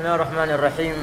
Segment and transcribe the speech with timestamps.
[0.00, 0.98] بسم الله الرحمن الرحيم.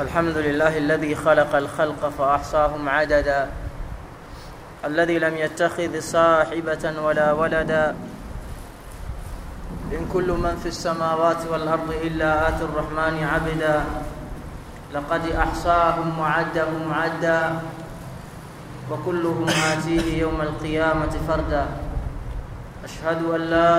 [0.00, 3.50] الحمد لله الذي خلق الخلق فأحصاهم عددا.
[4.84, 7.94] الذي لم يتخذ صاحبة ولا ولدا.
[9.94, 13.84] إن كل من في السماوات والأرض إلا آتي الرحمن عبدا.
[14.94, 17.62] لقد أحصاهم وعدهم عدا.
[18.90, 21.66] وكلهم آتيه يوم القيامة فردا.
[22.84, 23.76] أشهد أن لا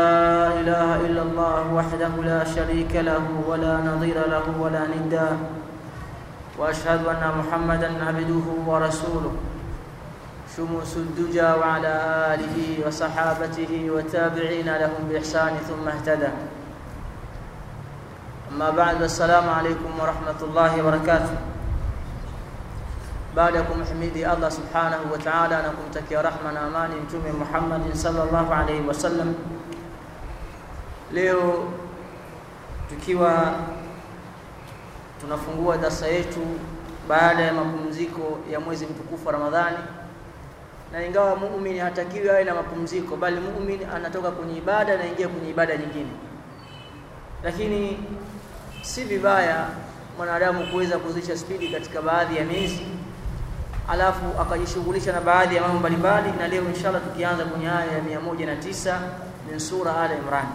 [0.62, 5.38] إله إلا الله وحده لا شريك له ولا نظير له ولا ندا
[6.58, 9.34] وأشهد أن محمدا عبده ورسوله.
[10.58, 11.94] شموس الدجى وعلى
[12.34, 16.32] آله وصحابته والتابعين لهم بإحسان ثم اهتدى.
[18.52, 21.51] أما بعد السلام عليكم ورحمة الله وبركاته.
[23.36, 28.54] Baada ya kumhimidi Allah subhanahu wa ta'ala na kumtakia rahma na amani mtume Muhammad sallallahu
[28.54, 29.34] alaihi wasallam
[31.14, 31.68] leo
[32.90, 33.54] tukiwa
[35.22, 36.40] tunafungua darsa yetu
[37.08, 39.78] baada ya mapumziko ya mwezi mtukufu wa Ramadhani.
[40.92, 45.50] Na ingawa muumini hatakiwi awe na mapumziko bali muumini anatoka kwenye ibada na ingia kwenye
[45.50, 46.12] ibada nyingine.
[47.44, 47.98] Lakini
[48.82, 49.68] si vibaya
[50.18, 52.86] mwanadamu kuweza kuzidisha spidi katika baadhi ya miezi
[53.90, 59.00] alafu akajishughulisha na baadhi ya mambo mbalimbali na leo inshallah tukianza kwenye aya ya 109
[59.50, 60.46] min sura Al Imran.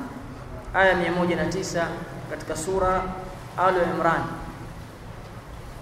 [0.75, 1.85] Aya 109
[2.31, 3.03] katika sura
[3.59, 4.23] Al Imran.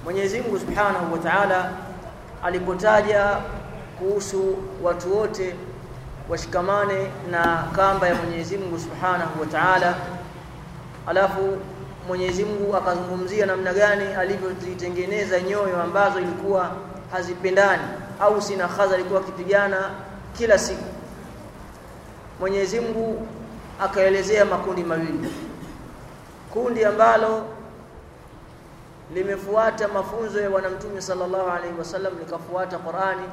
[0.05, 1.71] Mwenyezi Mungu Subhanahu wa Ta'ala
[2.43, 3.37] alipotaja
[3.99, 5.55] kuhusu watu wote
[6.29, 9.95] washikamane na kamba ya Mwenyezi Mungu Subhanahu wa Ta'ala
[11.07, 11.57] alafu
[12.09, 16.71] Mwenyezi Mungu akazungumzia namna gani alivyozitengeneza nyoyo ambazo ilikuwa
[17.13, 17.83] hazipendani
[18.21, 19.91] au sina khadha alikuwa akipigana
[20.39, 20.85] kila siku.
[22.41, 23.27] Mwenyezi Mungu
[23.81, 25.35] akaelezea makundi mawili.
[26.53, 27.45] Kundi ambalo
[29.15, 33.29] limefuata mafunzo ya bwana mtume sallallahu alaihi wasallam likafuata Qur'ani.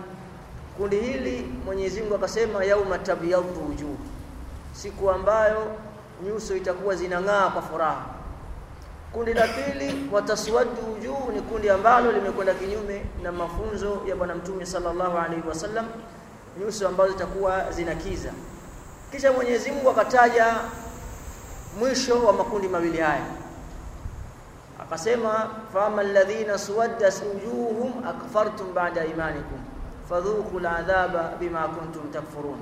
[0.77, 3.95] Kundi hili Mwenyezi Mungu akasema yauma tabyadhu wujuh
[4.73, 5.71] siku ambayo
[6.25, 8.05] nyuso itakuwa zinang'aa kwa furaha
[9.13, 14.65] kundi la pili wataswadu wujuh ni kundi ambalo limekwenda kinyume na mafunzo ya bwana mtume
[14.65, 15.85] sallallahu alaihi wasallam
[16.59, 18.31] nyuso ambazo zitakuwa zinakiza
[19.11, 20.55] kisha Mwenyezi Mungu akataja
[21.79, 23.25] mwisho wa makundi mawili haya.
[24.81, 29.59] Akasema fama alladhina suwaddat wujuhum akfartum ba'da imanikum
[30.09, 32.59] fadhuqu al'adhaba bima kuntum takfurun.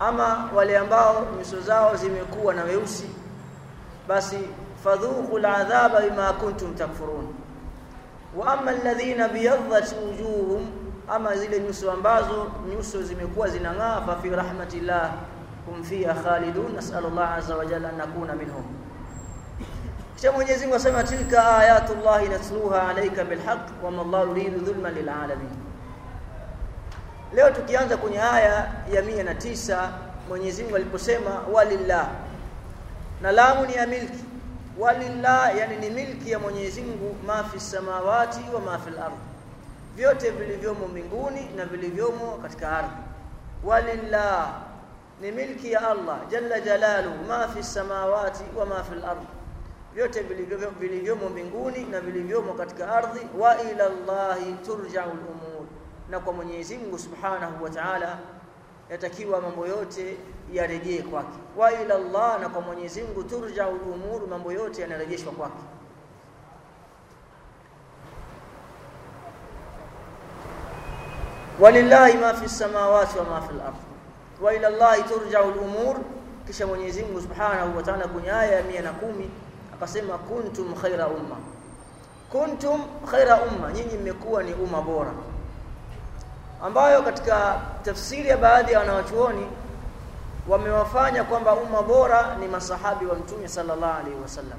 [0.00, 3.10] Ama wale ambao nyuso zao zimekuwa na weusi
[4.08, 4.38] basi
[4.84, 7.34] fadhuqu al'adhaba bima kuntum takfurun
[8.36, 10.66] wa amma alladhina biyadhat wujuhum
[11.08, 15.12] ama zile nyuso ambazo nyuso zimekuwa zinang'aa fa fi rahmatillah
[15.66, 18.64] hum fiha khalidun nas'alullah azza wa jalla an nakuna minhum
[20.16, 25.50] kisha Mwenyezi Mungu asema tilka ayatullahi natluha alayka bilhaq wa ma Allahu yuridu dhulman lilalamin
[27.34, 29.90] leo tukianza kwenye aya ya mia na tisa
[30.28, 32.08] Mwenyezi Mungu aliposema walillah
[33.22, 34.24] na lamu ni ya milki
[34.78, 39.18] walillah yani ni milki ya Mwenyezi Mungu ma fi samawati wa ma fil ardh
[39.96, 42.96] vyote vilivyomo mbinguni na vilivyomo katika ardhi
[43.64, 44.54] walillah
[45.20, 49.26] ni milki ya Allah jalla jalalu ma fi samawati wa ma fil ardh
[49.94, 50.22] vyote
[50.80, 55.66] vilivyomo mbinguni na vilivyomo katika ardhi wa ila Allahi turja'u al-umur
[56.10, 58.18] na kwa Mwenyezi Mungu Subhanahu wa Ta'ala
[58.90, 60.16] yatakiwa mambo yote
[60.52, 61.38] yarejee kwake.
[61.56, 65.62] Wa ila Allah na kwa Mwenyezi Mungu turja'u al-umur mambo yote yanarejeshwa kwake.
[71.60, 73.74] Walillahi ma fi samawati wa ma fi al-ard.
[74.40, 75.96] Wa ila Allah turja'u al-umur
[76.46, 78.92] kisha Mwenyezi Mungu Subhanahu wa Ta'ala kwenye aya ya 110
[79.74, 81.36] akasema kuntum khaira umma.
[82.32, 85.12] Kuntum khaira umma nyinyi mmekuwa ni umma bora
[86.64, 89.46] ambayo katika tafsiri ya baadhi ya wanawachuoni
[90.48, 94.58] wamewafanya kwamba umma bora ni masahabi wa mtume sallallahu alaihi wasallam.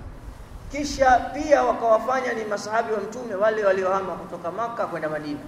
[0.72, 5.40] Kisha pia wakawafanya ni masahabi wa mtume wale waliohama kutoka maka kwenda Madina.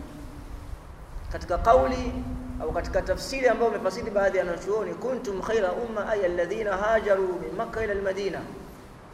[1.31, 2.13] Katika kauli
[2.61, 7.55] au katika tafsiri ambayo umefasiri baadhi ya wanachuoni kuntum khaira umma ay alladhina hajaru min
[7.57, 8.39] makkah ila almadina.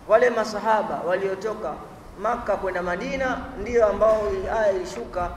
[0.07, 1.73] Wale masahaba waliotoka
[2.21, 4.21] maka kwenda Madina ndiyo ambao
[4.59, 5.29] aya ilishuka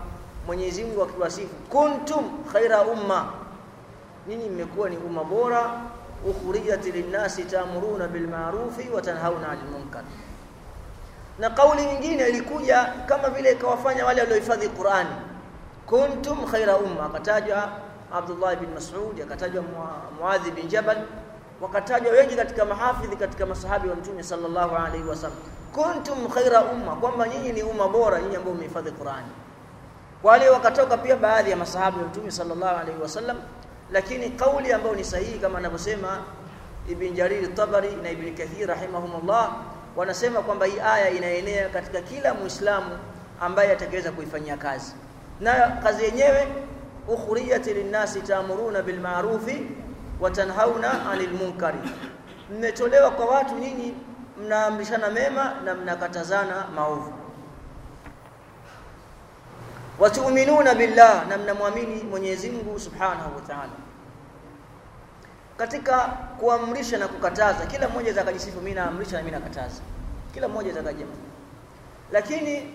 [0.47, 3.33] Mwenyezi Mungu akiwasifu kuntum khaira umma.
[4.29, 5.71] Nyinyi mmekuwa ni umma bora.
[6.27, 10.03] Ukhrijat linnasi ta'muruna bil ma'rufi wa tanhauna 'anil munkar.
[11.39, 15.11] Na kauli nyingine ilikuja kama vile ikawafanya wale waliohifadhi Qur'ani
[15.87, 17.07] kuntum khaira umma.
[17.07, 17.69] Akatajwa
[18.13, 19.65] Abdullah bin Mas'ud akatajwa
[20.21, 20.99] Muadh bin Jabal
[21.61, 25.39] wakatajwa wengi katika mahafidhi katika masahabi wa mtume sallallahu alaihi wasallam
[25.75, 29.29] kuntum khaira umma kwamba nyinyi ni umma bora nyinyi ambao mmehifadhi Qur'ani
[30.23, 33.37] wale wakatoka pia baadhi ya masahabi wa mtume sallallahu alaihi wasallam
[33.93, 36.19] lakini kauli ambayo ni sahihi kama anavyosema
[36.89, 39.57] Ibn Jarir Tabari na Ibn Kathir rahimahumullah
[39.97, 42.99] wanasema kwamba hii aya inaenea katika kila Muislamu
[43.41, 44.95] ambaye atakaweza kuifanyia kazi.
[45.41, 45.53] Na
[45.83, 46.49] kazi yenyewe
[47.09, 49.67] ukhriyat linnasi ta'muruna bil ma'rufi
[50.21, 51.79] wa tanhauna 'anil munkari.
[52.51, 53.95] Mmetolewa kwa watu nyinyi
[54.41, 57.13] mnaamrishana mema na mnakatazana maovu
[60.01, 63.73] watuminuna billah na mnamwamini Mwenyezi Mungu Subhanahu wa Ta'ala.
[65.57, 65.99] Katika
[66.41, 69.81] kuamrisha na kukataza kila mmoja atakajisifu mimi naamrisha na mimi nakataza.
[70.35, 71.11] Kila mmoja atakajema
[72.13, 72.75] lakini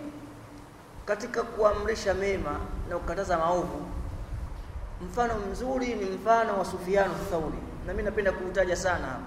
[1.05, 3.85] katika kuamrisha mema na kukataza maovu
[5.01, 7.57] mfano mzuri ni mfano wa Sufyan Thauri.
[7.87, 9.21] Na mimi napenda kuutaja sana hapa.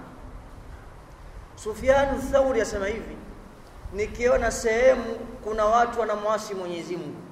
[1.55, 3.17] Sufyan Thauri asema hivi
[3.93, 7.28] nikiona sehemu kuna watu wanamwasi Mwenyezi Mungu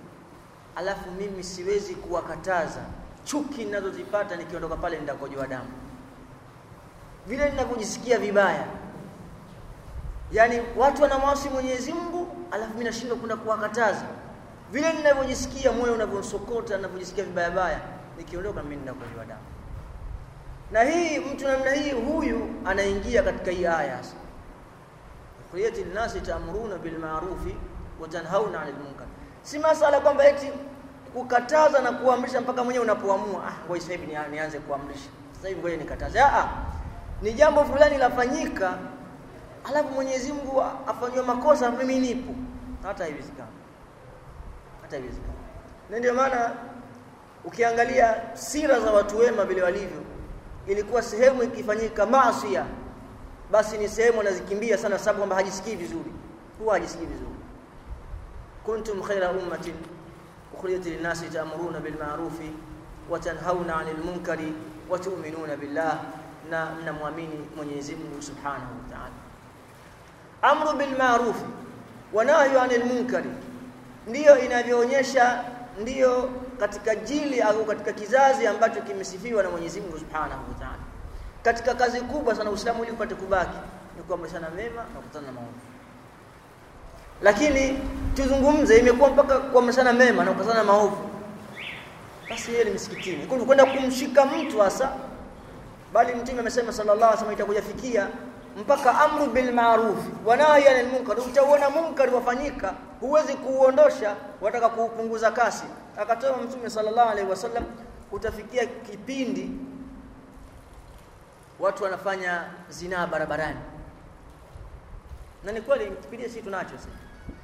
[0.77, 2.81] alafu mimi siwezi kuwakataza
[3.23, 5.69] chuki ninazozipata nikiondoka pale nitakojoa damu.
[7.27, 8.67] Vile ninakujisikia vibaya.
[10.31, 14.05] Yani watu wanamwasi Mwenyezi Mungu alafu mimi nashindwa kwenda kuwakataza.
[14.71, 17.79] Vile ninavyojisikia moyo unavyosokota ninavyojisikia vibaya baya
[18.17, 19.41] nikiondoka mimi ninakojoa damu.
[20.71, 24.15] Na hii mtu namna hii huyu anaingia katika hii aya sasa.
[25.51, 27.55] Khuriyati nasi ta'muruna bil ma'rufi
[28.01, 28.61] wa tanhauna
[29.47, 30.51] si masala kwamba eti
[31.13, 33.47] kukataza na kuamrisha mpaka mwenyewe unapoamua.
[33.47, 35.09] Ah ngoja sasa hivi nianze kuamrisha.
[35.35, 36.19] Sasa hivi ngoja nikataze.
[36.21, 36.49] Ah
[37.21, 38.77] ni jambo fulani lafanyika
[39.69, 42.33] alafu Mwenyezi Mungu afanywe makosa mimi nipo.
[42.83, 43.49] Hata haiwezekani.
[44.81, 45.33] Hata haiwezekani.
[45.89, 46.51] Na ndio maana
[47.45, 50.01] ukiangalia sira za watu wema vile walivyo
[50.67, 52.59] ilikuwa sehemu ikifanyika maasi
[53.51, 56.11] basi ni sehemu anazikimbia sana sababu kwamba hajisikii vizuri.
[56.59, 57.37] Huwa hajisikii vizuri
[58.67, 59.75] kuntum khayra ummatin
[60.51, 62.51] ukhrijat lin-nasi ta'muruna bil ma'rufi
[63.07, 64.51] wa tanhauna 'anil munkari
[64.91, 66.03] wa tu'minuna billah
[66.51, 69.17] na mnamwamini Mwenyezi Mungu Subhanahu wa Ta'ala.
[70.43, 71.39] Amru bil ma'ruf
[72.13, 73.31] wa nahyu 'anil munkari
[74.07, 75.43] ndiyo inavyoonyesha
[75.79, 76.29] ndiyo
[76.59, 80.83] katika jili au katika kizazi ambacho kimesifiwa na Mwenyezi Mungu Subhanahu wa Ta'ala.
[81.43, 83.57] Katika kazi kubwa sana Uislamu ili upate kubaki
[83.97, 85.66] ni kuamrishana mema na kukatana na maovu
[87.21, 87.79] lakini
[88.15, 90.97] tuzungumze imekuwa mpaka kuamrishana mema na kukazana maovu.
[92.29, 93.25] Basi yeye ni msikitini.
[93.25, 94.91] Kwenda kumshika mtu hasa
[95.93, 98.07] bali mtume amesema sallallahu alaihi wasallam itakujafikia
[98.57, 101.19] mpaka amru bil ma'ruf wa nahy anil munkar.
[101.19, 105.63] Utaona munkar wafanyika huwezi kuuondosha wataka kuupunguza kasi.
[105.97, 107.63] Akatoa mtume sallallahu alaihi wasallam
[108.11, 109.51] utafikia kipindi
[111.59, 113.59] watu wanafanya zinaa barabarani.
[115.43, 116.89] Na ni kweli kipindi sisi tunacho sasa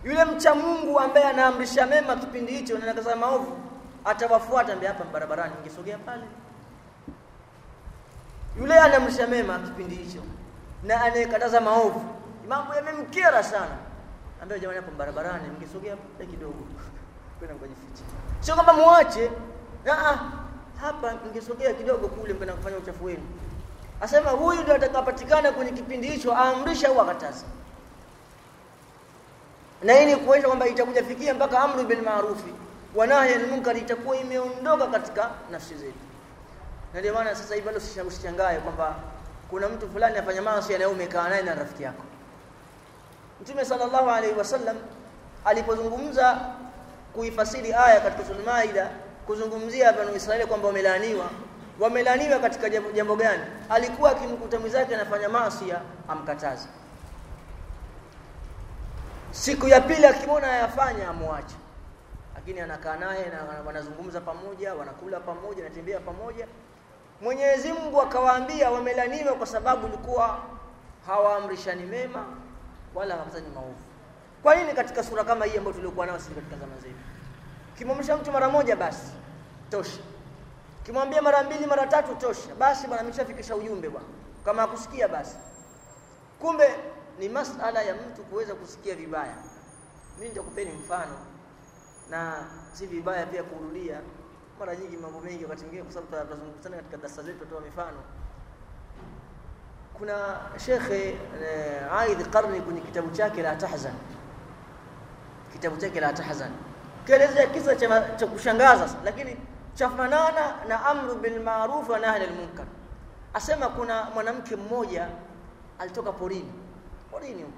[0.04, 3.58] yule mcha Mungu ambaye anaamrisha mema kipindi hicho na anakataza maovu
[4.06, 6.24] atawafuata mbele hapa barabarani ingesogea pale.
[8.60, 10.22] Yule anaamrisha mema kipindi hicho
[10.84, 12.06] na anayekataza maovu
[12.50, 13.78] mambo yamemkera sana.
[14.42, 16.66] Ambaye jamani hapo barabarani ningesogea pale kidogo.
[17.40, 18.04] Kwenda kujificha
[18.40, 19.32] sio kwamba muache.
[19.92, 20.18] A
[20.82, 23.24] hapa ningesogea kidogo kule kwenda kufanya uchafu wenu.
[24.02, 27.46] Asema huyu ndio atakapatikana kwenye kipindi hicho aamrisha au akataza
[29.84, 32.54] na hii ni kuonyesha kwamba itakuja fikia mpaka amru bil ma'rufi.
[32.96, 35.98] Wa nahy anil munkar itakuwa imeondoka katika nafsi zetu.
[36.94, 37.70] Na ndio maana sasa hivi
[38.08, 38.96] usishangae kwamba
[39.50, 42.04] kuna mtu fulani afanya maasi na naye na rafiki yako.
[43.42, 44.78] Mtume sallallahu alaihi wasallam
[45.46, 46.38] alipozungumza
[47.14, 48.90] kuifasiri aya katika sura Maida
[49.26, 51.26] kuzungumzia banu Israeli kwamba wamelaaniwa.
[51.80, 53.44] Wamelaaniwa katika jambo gani?
[53.70, 55.74] Alikuwa akimkuta mwenzake anafanya maasi
[56.08, 56.68] amkataza
[59.34, 61.56] siku ya pili akimwona ayafanya amwache
[62.36, 66.48] lakini anakaa naye na wanazungumza pamoja wanakula pamoja wanatembea pamoja
[67.22, 70.40] Mwenyezi Mungu akawaambia wamelaniwa kwa sababu ilikuwa
[71.08, 72.26] hawaamrishani mema
[72.96, 73.84] wala hawafanya maovu.
[74.44, 76.96] Kwa nini katika sura kama hii ambayo tuliokuwa nayo sisi katika zama zetu?
[77.78, 79.12] Kimwamrisha mtu mara moja basi
[79.70, 80.02] tosha.
[80.84, 82.56] Kimwambia mara mbili mara tatu tosha.
[82.60, 84.08] Basi bwana ameshafikisha ujumbe bwana.
[84.46, 85.38] Kama akusikia basi.
[86.40, 86.70] Kumbe
[87.20, 89.36] ni masala ya mtu kuweza kusikia vibaya.
[90.18, 91.16] Mimi nitakupeni mfano
[92.10, 92.34] na
[92.74, 94.00] si vibaya pia kurudia.
[94.60, 97.98] Mara nyingi mambo mengi wakati mwingine kwa sababu tunazungumzana katika darasa zetu tutoa mifano.
[99.94, 101.10] Kuna shekhe
[101.44, 103.94] eh, Aidh Qarni kwenye kitabu chake la Tahzan.
[105.54, 106.52] Kitabu chake la Tahzan.
[107.06, 107.76] Kielezea kisa
[108.16, 109.38] cha kushangaza lakini
[109.76, 112.66] chafanana na amru bil ma'ruf wa nahy anil munkar.
[113.34, 115.08] Asema kuna mwanamke mmoja
[115.80, 116.52] alitoka porini
[117.14, 117.58] porini huko?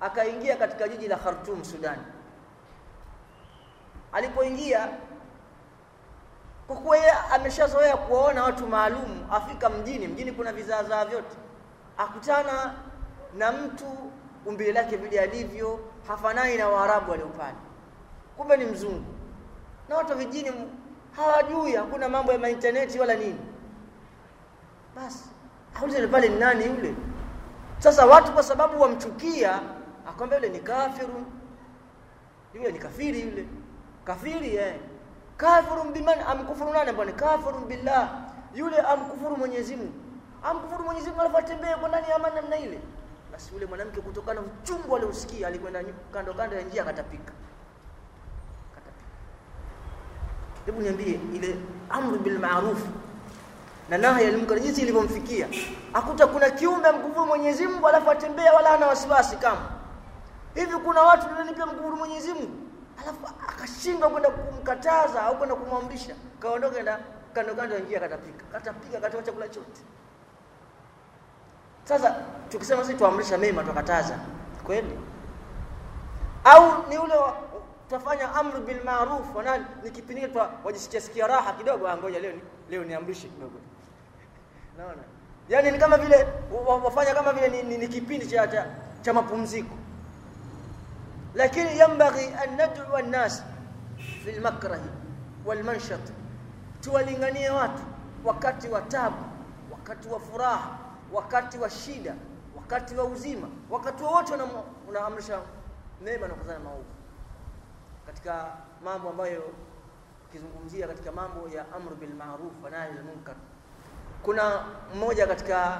[0.00, 1.98] Akaingia katika jiji la Khartoum Sudan
[4.12, 4.88] alipoingia
[6.66, 11.36] kwa kuwa yeye ameshazoea kuwaona watu maalum afika mjini mjini kuna vizaazaa vyote
[11.98, 12.74] akutana
[13.38, 13.86] na mtu
[14.46, 17.56] umbile lake vile alivyo hafanani na Waarabu waliopale
[18.36, 19.04] kumbe ni mzungu.
[19.88, 20.52] Na watu vijini
[21.16, 23.40] hawajui hakuna mambo ya maintaneti wala nini.
[24.96, 25.24] Basi
[25.80, 26.94] aulize pale ni nani yule
[27.80, 29.60] sasa watu kwa sababu wamchukia
[30.08, 31.26] akwambia yule ni kafiru.
[32.54, 33.46] Yule ni kafiri yule.
[34.04, 34.74] Kafiri eh.
[35.36, 36.92] Kafirun biman amkufuru nani?
[36.92, 38.08] Bwana kafirun billah.
[38.54, 39.92] Yule amkufuru Mwenyezi Mungu.
[40.42, 42.80] Amkufuru Mwenyezi Mungu alafu atembee kwa ndani ya namna ile.
[43.32, 47.32] Basi yule mwanamke kutokana uchungu aliosikia alikwenda kando kando ya njia akatapika.
[50.66, 51.56] Hebu niambie ile
[51.90, 52.82] amru bil ma'ruf
[53.90, 54.30] na nahi ya
[54.60, 55.48] jinsi ilivyomfikia.
[55.94, 59.60] Akuta kuna kiumbe mkufuru Mwenyezi Mungu alafu atembea wala hana wasiwasi kama
[60.54, 62.56] hivi kuna watu wananipa mkufuru Mwenyezi Mungu
[63.02, 67.00] alafu akashindwa kwenda kumkataza au kwenda kumwamrisha kaondoka enda
[67.34, 69.80] kando kando njia katapika katapika katoa chakula chote.
[71.84, 72.16] Sasa
[72.48, 74.18] tukisema sisi tuamrisha mema tukataza
[74.66, 74.98] kweli?
[76.44, 77.14] Au ni ule
[77.88, 79.90] tutafanya amru bil ma'ruf wanani ni
[80.64, 83.58] wajisikia sikia raha kidogo ngoja leo ni, leo niamrishe kidogo
[84.78, 85.02] naona
[85.48, 86.26] Yaani ni kama vile
[86.84, 88.66] wafanya kama vile ni, ni, ni kipindi cha, cha,
[89.02, 89.74] cha mapumziko.
[91.34, 93.42] Lakini yambaghi an nad'u an-nas
[94.24, 94.80] fi al-makrah
[95.46, 96.00] wal-manshat
[96.80, 97.82] tuwalinganie watu
[98.24, 99.16] wakati wa tabu
[99.72, 100.78] wakati wa furaha
[101.12, 102.14] wakati wa shida
[102.56, 103.48] wakati wa uzima.
[103.70, 104.32] Wakati wowote
[104.88, 105.40] unaamrisha
[106.04, 106.84] mema na kukataza maovu.
[108.06, 108.52] Katika
[108.84, 109.42] mambo ambayo
[110.32, 113.34] kizungumzia katika mambo ya amru bil ma'ruf wa nahy anil munkar
[114.22, 115.78] kuna mmoja katika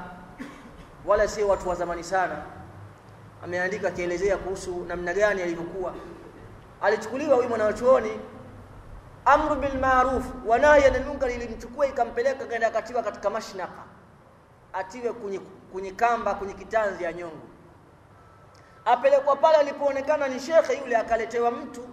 [1.07, 2.43] wala sio watu wa zamani sana
[3.45, 5.95] ameandika akielezea kuhusu namna gani alivyokuwa.
[6.83, 8.21] Alichukuliwa huyu mwanachuoni
[9.25, 13.83] amru bil ma'ruf wa nahy anil munkar ilimchukua ikampeleka kaenda akatiwa katika mashnaka
[14.73, 15.39] atiwe kwenye
[15.73, 17.47] kwenye kamba kwenye kitanzi ya nyongo.
[18.85, 21.89] Apelekwa pale alipoonekana ni shekhe yule akaletewa mtu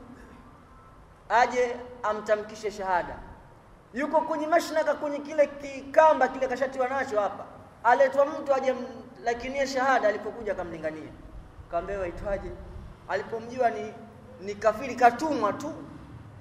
[1.30, 3.16] aje amtamkishe shahada
[3.94, 7.46] yuko kwenye mashnaka kwenye kile kikamba kile kashatiwa nacho hapa.
[7.84, 8.76] Aletwa mtu aje
[9.24, 11.12] lakinie shahada alipokuja akamlingania.
[11.72, 12.52] Kaambia waitwaje
[13.10, 13.94] alipomjua ni
[14.42, 15.74] ni kafiri katumwa tu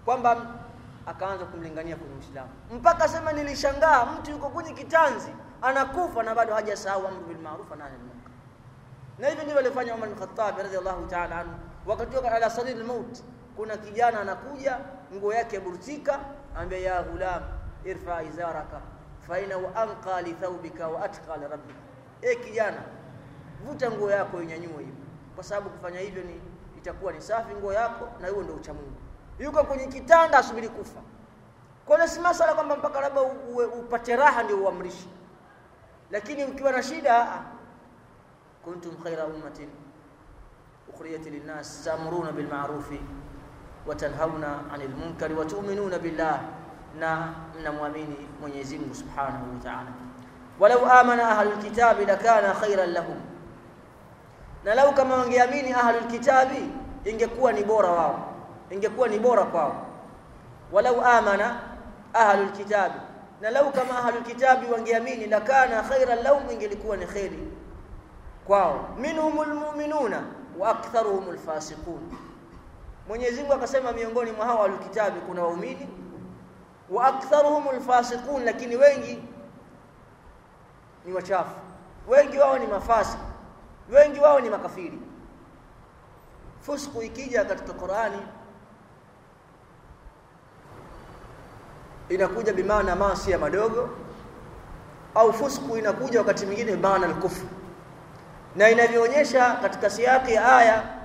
[0.04, 0.46] kwamba
[1.06, 2.50] akaanza kumlingania kwenye Uislamu.
[2.72, 5.28] Mpaka sema nilishangaa mtu yuko kwenye kitanzi
[5.62, 8.30] anakufa na bado hajasahau amru bil ma'ruf na nahi munkar.
[9.18, 11.52] Na hivi ndivyo alifanya Umar bin Khattab radhiallahu ta'ala anhu.
[11.86, 13.22] Wakati wa ala sarir al-maut
[13.56, 14.78] kuna kijana anakuja
[15.14, 16.18] nguo yake burtika
[16.56, 17.42] ambia ya ghulam
[17.84, 18.80] irfa izaraka
[19.26, 19.34] fa
[19.74, 21.80] anqa li thawbika wa atqa li rabbika.
[22.22, 22.82] E kijana
[23.64, 24.94] vuta nguo yako inyanyue hiyo
[25.34, 26.40] kwa sababu kufanya hivyo ni
[26.78, 28.96] itakuwa ni safi nguo yako na hiyo ndio ucha Mungu.
[29.38, 31.00] Yuko kwenye kitanda asubiri kufa.
[31.86, 33.22] Kwa si masala kwamba mpaka labda
[33.80, 35.08] upate raha ndio uamrishi
[36.10, 37.42] lakini ukiwa na shida
[38.64, 39.68] kuntum khaira ummatin
[40.88, 42.90] ukhriyat linnas ta'muruna bil ma'ruf
[43.92, 46.40] 'anil munkari wa tu'minuna billah
[46.98, 49.92] na mnamwamini Mwenyezi Mungu Subhanahu wa Ta'ala
[50.60, 53.20] walau amana ahlul kitabi lakana khairan lahum
[54.64, 56.70] na lau kama wangeamini ahlul kitabi
[57.04, 58.34] ingekuwa ni bora wao
[58.70, 59.86] ingekuwa ni bora kwao
[60.72, 61.60] walau amana
[62.14, 62.98] ahlul kitabi
[63.40, 67.48] na lau kama ahlul kitabi wangeamini lakana khairan lahum ingelikuwa ni khairi
[68.46, 70.22] kwao minhumul mu'minuna
[70.58, 72.00] wa aktharuhumul fasiqun
[73.08, 74.78] Mwenyezi Mungu akasema miongoni mwa hao ahlul
[75.26, 75.88] kuna waumini
[76.90, 79.22] wa aktharuhumul fasiqun lakini wengi
[81.04, 81.56] ni wachafu.
[82.08, 83.18] Wengi wao ni mafasi
[83.90, 84.98] wengi wao ni makafiri.
[86.60, 88.22] Fusku ikija katika Qur'ani
[92.08, 93.90] inakuja bimaana maasi ya madogo
[95.14, 97.44] au fusku inakuja wakati mwingine bimaana al-kufr.
[98.56, 100.95] Na inavyoonyesha katika siyaki ya aya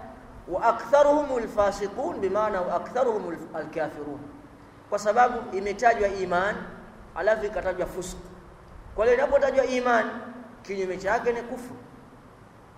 [0.52, 4.20] wa aktharuhum alfasiqun bimaana wa aktharuhum al-kafirun.
[4.90, 6.56] Kwa sababu imetajwa iman
[7.16, 8.22] alafu ikatajwa fusku
[8.96, 10.06] kwa hiyo inapotajwa iman
[10.64, 11.76] kinyume chake ni kufru.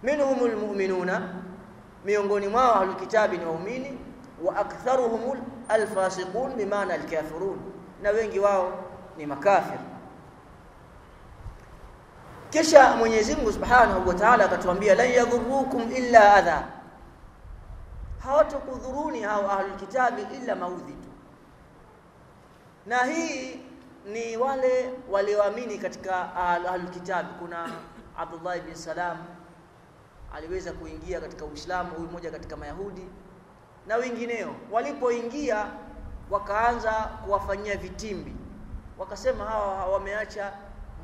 [0.04, 1.22] Minhumul mu'minuna
[2.06, 2.96] miongoni mwao ahlul
[3.40, 3.98] ni waumini
[4.44, 5.38] wa aktharuhum
[5.70, 7.60] alfasiqun bimaana alkafirun.
[8.02, 8.72] Na wengi wao
[9.18, 9.80] ni makafir.
[12.50, 16.64] Kisha Mwenyezi Mungu Subhanahu wa Ta'ala akatuambia la yadhurukum illa adha
[18.24, 21.10] hawatokudhuruni hao ahlulkitabi illa maudhi tu.
[22.86, 23.60] Na hii
[24.06, 27.70] ni wale walioamini katika ahlulkitabi kuna
[28.18, 29.18] Abdullah bin Salam
[30.36, 33.08] aliweza kuingia katika Uislamu huyu mmoja katika Mayahudi
[33.88, 34.56] na wengineo.
[34.72, 35.66] Walipoingia
[36.30, 38.36] wakaanza kuwafanyia vitimbi.
[38.98, 40.54] Wakasema hawa wameacha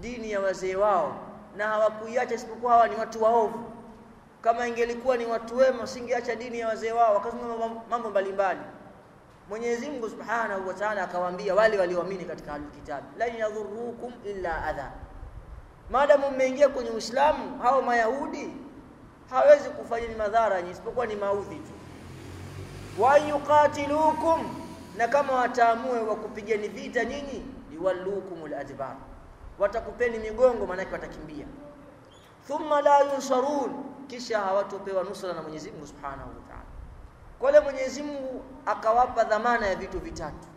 [0.01, 1.19] dini ya wazee wao
[1.57, 3.68] na hawakuiacha isipokuwa hawa ni watu waovu
[4.41, 8.59] kama ingelikuwa ni watu wema singeacha dini ya wazee wao wakasema mambo mbalimbali.
[9.49, 14.91] Mwenyezi Mungu Subhanahu wa Ta'ala akawaambia wale walioamini katika alkitabu la yadhurukum illa adha.
[15.91, 18.53] Maadamu mmeingia kwenye Uislamu hao mayahudi
[19.29, 21.71] hawezi kufanyeni madhara isipokuwa ni maudhi tu.
[23.01, 24.55] Wa yuqatilukum
[24.97, 28.95] na kama wataamue wakupigeni vita nyinyi yuwallukumul adbar
[29.59, 31.45] watakupeni migongo maanake watakimbia.
[32.47, 36.63] Thumma la yunsarun kisha hawatopewa nusra na Mwenyezi Mungu Subhanahu wa Ta'ala.
[37.39, 40.47] Kwa leo Mwenyezi Mungu akawapa dhamana ya vitu vitatu.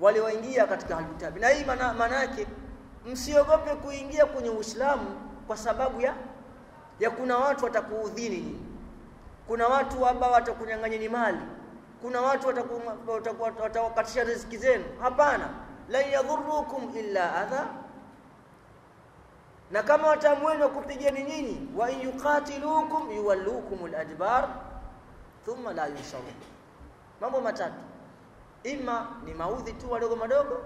[0.00, 2.46] Walioingia katika alkitabi na hii maana yake
[3.06, 6.14] msiogope kuingia kwenye Uislamu kwa sababu ya
[7.00, 8.60] ya kuna watu watakuudhini.
[9.46, 11.38] Kuna watu ambao watakunyang'anyeni mali.
[12.02, 12.46] Kuna watu
[13.62, 14.84] watawakatisha riziki zenu.
[15.02, 15.48] Hapana.
[15.88, 17.66] La yadhurukum illa adha
[19.70, 24.48] na kama watamwenu kupigeni nyinyi wa yuqatilukum yuwallukum aladbar
[25.44, 26.34] thumma la yunsarun
[27.20, 27.74] mambo matatu.
[28.62, 30.56] Ima ni maudhi tu wadogo madogo.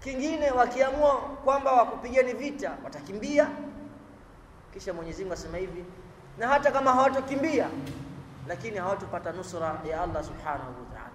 [0.00, 1.14] Kingine wakiamua
[1.44, 3.48] kwamba wakupigeni vita watakimbia.
[4.72, 5.84] Kisha Mwenyezi Mungu asema hivi
[6.38, 7.68] na hata kama hawatokimbia
[8.48, 11.10] lakini hawatopata nusra ya Allah subhanahu wa ta'ala.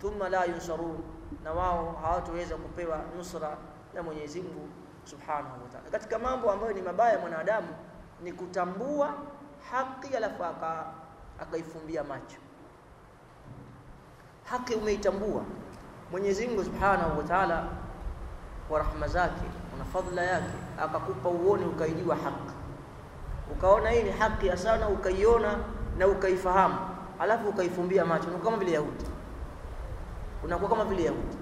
[0.00, 0.98] Thumma la yunsarun
[1.44, 3.56] na wao hawatoweza kupewa nusra
[3.94, 4.68] na Mwenyezi Mungu
[5.04, 5.90] subhanahu wa ta'ala.
[5.90, 7.68] Katika mambo ambayo ni mabaya mwanadamu
[8.22, 9.14] ni kutambua
[9.70, 10.44] haki alafu
[11.40, 12.36] akaifumbia macho.
[14.44, 15.42] Haki umeitambua.
[16.10, 17.66] Mwenyezi Mungu subhanahu wa ta'ala
[18.68, 19.42] kwa rahma zake
[19.78, 22.54] na fadhila yake akakupa uone ukaijua haki.
[23.52, 25.58] Ukaona hii ni haki sana ukaiona
[25.98, 26.74] na ukaifahamu.
[27.20, 28.30] Alafu ukaifumbia macho.
[28.30, 29.04] Ni kama vile Yahudi.
[30.44, 31.36] Unakuwa kama vile Yahudi.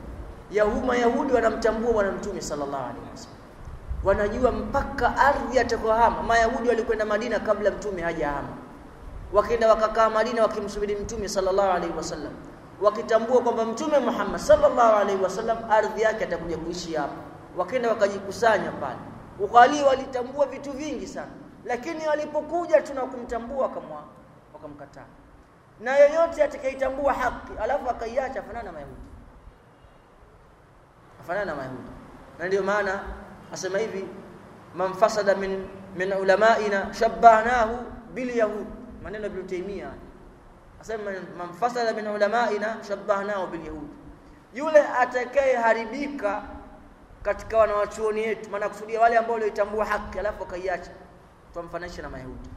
[0.51, 3.42] Yahuma Yahudi wanamtambua bwana mtume sallallahu alaihi wasallam
[4.05, 6.23] wanajua mpaka ardhi atakohama.
[6.23, 8.49] Mayahudi walikwenda Madina kabla mtume hajahama.
[9.33, 12.33] Wakaenda wakakaa Madina wakimsubiri mtume sallallahu alaihi wasallam.
[12.81, 17.15] Wakitambua kwamba mtume Muhammad sallallahu alaihi wasallam ardhi yake atakuja kuishi hapa.
[17.57, 18.99] Wakaenda wakajikusanya pale.
[19.41, 21.31] Ukali walitambua vitu vingi sana.
[21.65, 24.03] Lakini walipokuja tuna kumtambua kama
[24.55, 25.05] wakamkataa.
[25.81, 29.01] Na yoyote atakayetambua haki alafu akaiacha afanana na mayahudi.
[31.21, 31.91] Afanana na mayahudi.
[32.39, 33.01] Na ndio maana
[33.53, 34.09] asema hivi
[34.75, 37.77] man fasada min min ulamaina shabbahnahu
[38.15, 38.67] bil yahud.
[39.03, 39.93] Maneno ibn Taymiyyah.
[40.81, 43.89] Asema man fasada min ulamaina shabbahnahu bil yahud.
[44.55, 46.43] Yule atakayeharibika
[47.23, 50.91] katika wanawachuoni yetu maana kusudia wale ambao walioitambua haki alafu akaiacha
[51.55, 52.49] tumfananisha na mayahudi.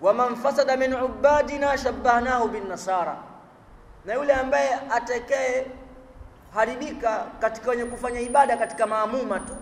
[0.00, 3.16] Wa man fasada min ubadina shabbahnahu bin nasara.
[4.04, 5.66] Na yule ambaye atakaye
[6.54, 9.56] haribika katika wenye kufanya ibada katika maamuma tu.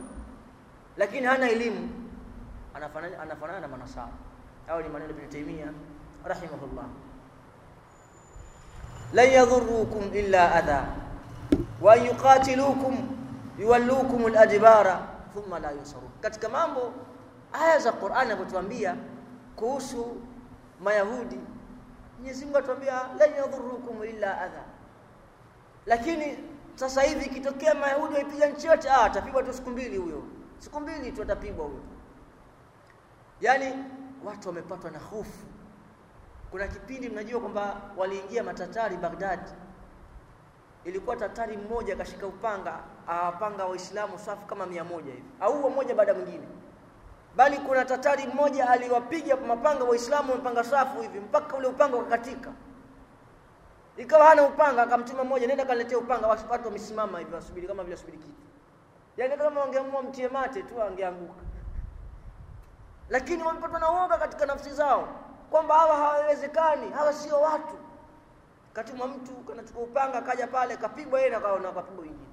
[0.97, 1.89] Lakini hana elimu.
[2.75, 4.09] Anafanana anafanana na manasara.
[4.69, 5.69] Au ni maneno ibn Taymiyyah
[6.25, 6.85] rahimahullah.
[9.13, 10.85] La yadhurrukum illa adha.
[11.81, 13.09] Wa yuqatilukum
[13.59, 15.01] yuwallukum al-adbara
[15.35, 16.11] thumma la yunsarun.
[16.21, 16.93] Katika mambo
[17.53, 18.97] aya za Qur'an zinatuambia
[19.57, 20.17] kuhusu
[20.81, 21.41] mayahudi
[22.19, 24.63] Mwenyezi Mungu atuambia la yadhurrukum illa adha.
[25.87, 26.39] Lakini
[26.77, 30.23] sasa hivi ikitokea mayahudi waipiga nchi yote ah atapigwa tu siku mbili huyo.
[30.59, 31.81] Siku mbili tu atapigwa huyo.
[33.41, 33.85] Yani
[34.25, 35.47] watu wamepatwa na hofu.
[36.51, 39.41] Kuna kipindi mnajua kwamba waliingia matatari Baghdad.
[40.85, 45.25] Ilikuwa tatari mmoja akashika upanga awapanga waislamu safu kama mia moja hivi.
[45.41, 46.49] Au mmoja baada mwingine.
[47.37, 52.53] Bali kuna tatari mmoja aliwapiga mapanga waislamu wamepanga safu hivi mpaka ule upanga ukakatika
[53.97, 56.27] ikawa hana upanga akamtuma mmoja nenda kaletea upanga.
[56.27, 58.35] Watu wamesimama hivi wasubiri kama vile wasubiri kitu.
[59.17, 61.47] Yani kama wangeamua mtie mate tu angeanguka
[63.11, 65.09] lakini wamepatwa na uoga katika nafsi zao
[65.51, 67.79] kwamba hawa hawawezekani hawa sio watu.
[68.73, 72.27] Katumwa mtu kanachukua upanga kaja pale kapigwa yeye na kaona kapigwa wengine.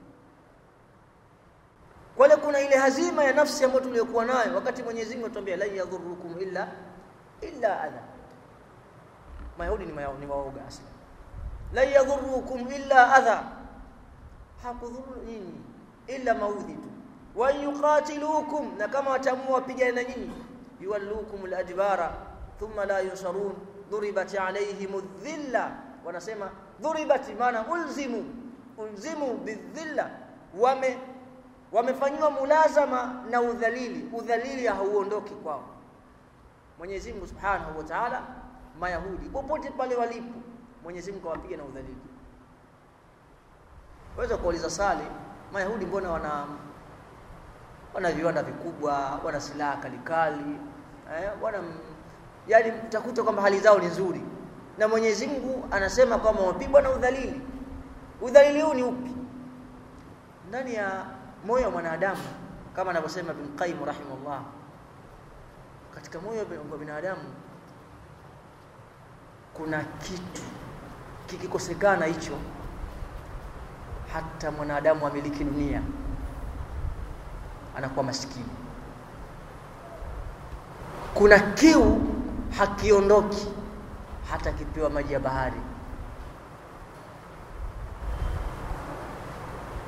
[2.17, 6.39] Kwale kuna ile hazima ya nafsi ambayo tuliyokuwa nayo wakati Mwenyezi Mungu atuambia la yadhurukum
[6.39, 6.67] illa
[7.41, 8.03] illa adha.
[9.57, 10.85] Mayahudi ni mayahudi ni waoga asli.
[11.73, 13.43] La yadhurukum illa adha.
[14.63, 15.53] Hakudhuru nyinyi
[16.07, 16.89] illa maudhi tu.
[17.35, 20.31] Wa yuqatilukum na kama watamua wapigane na nyinyi
[20.81, 22.13] yuwallukum aladbara
[22.59, 23.53] thumma la yunsarun
[23.91, 25.71] duribat alayhim adh-dhilla
[26.05, 26.49] wanasema
[26.81, 28.25] dhuribat maana ulzimu
[28.77, 30.09] ulzimu bidhilla
[30.59, 30.97] wame
[31.71, 35.63] wamefanyiwa mulazama na udhalili udhalili hauondoki kwao
[36.77, 38.21] Mwenyezi Mungu Subhanahu wa Ta'ala
[38.79, 40.39] Mayahudi popote pale walipo
[40.83, 41.95] Mwenyezi Mungu awapiga na udhalili.
[44.17, 45.03] Waweza kuuliza Sali
[45.53, 46.45] Mayahudi mbona wana
[47.93, 50.59] wana viwanda vikubwa wana silaha kalikali
[51.21, 51.63] eh wana
[52.47, 54.21] yani utakuta kwamba hali zao ni nzuri.
[54.77, 57.41] Na Mwenyezi Mungu anasema kwamba wapigwa na udhalili.
[58.21, 59.11] Udhalili huu ni upi?
[60.49, 61.05] Ndani ya
[61.45, 62.21] moyo wa mwanadamu
[62.75, 64.41] kama anavyosema Ibn Qayyim rahimahullah
[65.95, 67.21] katika moyo wa binadamu
[69.53, 70.41] kuna kitu
[71.27, 72.37] kikikosekana hicho
[74.13, 75.81] hata mwanadamu amiliki dunia
[77.77, 78.45] anakuwa maskini
[81.13, 82.01] kuna kiu
[82.57, 83.47] hakiondoki
[84.31, 85.61] hata kipewa maji ya bahari.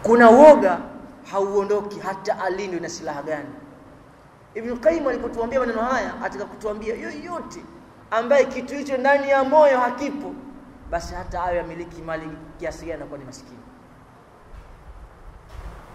[0.04, 0.80] Kuna woga
[1.32, 3.50] hauondoki hata alindwe na silaha gani.
[4.56, 7.60] Ibn Qayyim alipotuambia maneno haya ataka kutuambia yoyote
[8.12, 10.34] ambaye kitu hicho ndani ya moyo hakipo
[10.92, 13.60] basi hata awe amiliki mali kiasi gani anakuwa ni maskini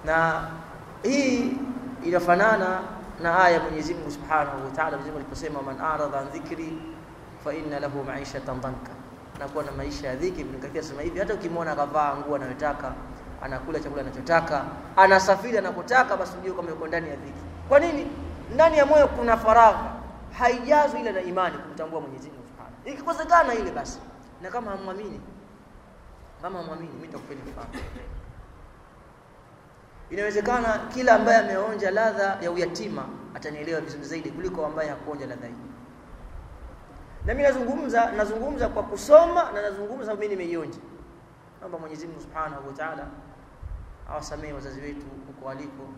[0.05, 0.49] na
[1.03, 1.53] hii
[2.05, 2.81] inafanana
[3.23, 6.79] na aya Mwenyezi Mungu Subhanahu wa Ta'ala aliposema man arada an dhikri
[7.45, 8.91] fa inna lahu ma'ishatan dhanka.
[9.37, 12.93] Anakuwa na maisha ya dhiki Ibn Kathir anasema hivi hata ukimwona akavaa nguo anayotaka
[13.43, 14.65] anakula chakula anachotaka
[14.97, 17.41] anasafiri anakotaka basi ujue kama yuko ndani ya dhiki.
[17.69, 18.07] Kwa nini?
[18.55, 19.93] Ndani ya moyo kuna faragha
[20.39, 23.99] haijazwi ile na imani kumtambua Mwenyezi Mungu Subhanahu ikikosekana ile basi
[24.43, 25.21] na kama hamwamini
[26.43, 27.69] kama hamwamini mimi nitakupeni mfano.
[30.11, 35.55] Inawezekana kila ambaye ameonja ladha ya uyatima atanielewa vizuri zaidi kuliko ambaye hakuonja ladha hii.
[37.27, 40.79] Na mimi nazungumza nazungumza kwa kusoma na nazungumza mimi nimeionja.
[41.61, 43.07] Naomba Mwenyezi Mungu Subhanahu wa Ta'ala
[44.11, 45.89] awasamehe wazazi wetu huko waliko.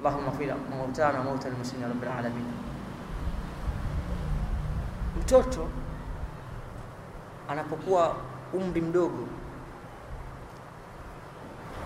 [0.00, 2.44] Allahumma fila mautana mautal muslimin rabbil alamin.
[5.20, 5.68] Mtoto
[7.48, 8.14] anapokuwa
[8.52, 9.28] umri mdogo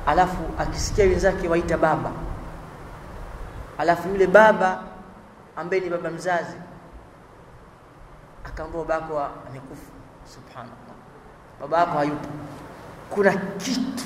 [0.07, 2.13] alafu akisikia wenzake waita baba
[3.79, 4.83] alafu yule baba
[5.57, 6.57] ambaye ni baba mzazi
[8.45, 9.91] akaambia babako amekufa.
[10.25, 12.29] Subhanallah yako hayupo.
[13.11, 14.05] Kuna kitu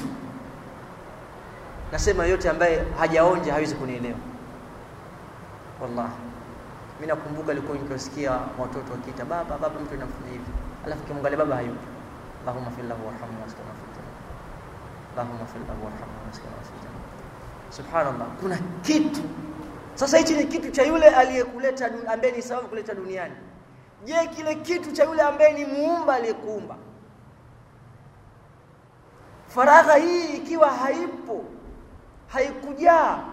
[1.93, 4.19] nasema yote ambaye hajaonja hawezi kunielewa.
[5.83, 6.13] Wallahi
[6.95, 10.51] mimi nakumbuka nilikuwa nikiwasikia watoto wakiita baba baba mtu anafanya hivi
[10.87, 11.87] alafu kimwangalia baba hayupo.
[12.43, 13.85] Allahumma fil lahu warhamhu waskana fi
[15.13, 16.73] Allahumma fil lahu warhamhu waskana fi
[17.77, 19.21] Subhanallah kuna kitu.
[19.95, 23.35] Sasa hichi ni kitu cha yule aliyekuleta ambaye ni sababu kuleta duniani.
[24.05, 26.77] Je kile kitu cha yule ambaye ni muumba aliyekuumba?
[29.49, 31.45] Faragha hii ikiwa haipo
[32.29, 33.25] haikujaa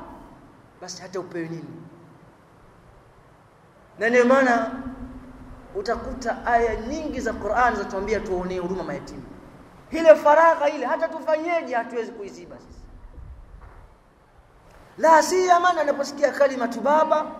[0.81, 1.81] basi hata upewe nini?
[3.99, 4.71] Na ndio maana
[5.75, 9.21] utakuta aya nyingi za Qur'an zatuambia tuonee huruma mayatima.
[9.91, 12.81] Ile faragha ile hata tufanyeje hatuwezi kuiziba sisi.
[14.97, 17.31] La si amana anaposikia kalima tu baba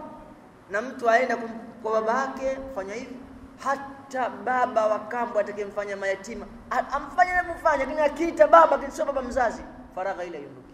[0.70, 1.38] na mtu aenda
[1.84, 3.16] kwa baba yake kufanya hivi
[3.64, 6.46] hata baba wa kambo atakayemfanya mayatima
[6.92, 9.62] amfanye anavyofanya lakini akiita baba kisio baba mzazi
[9.96, 10.74] faragha ile iondoki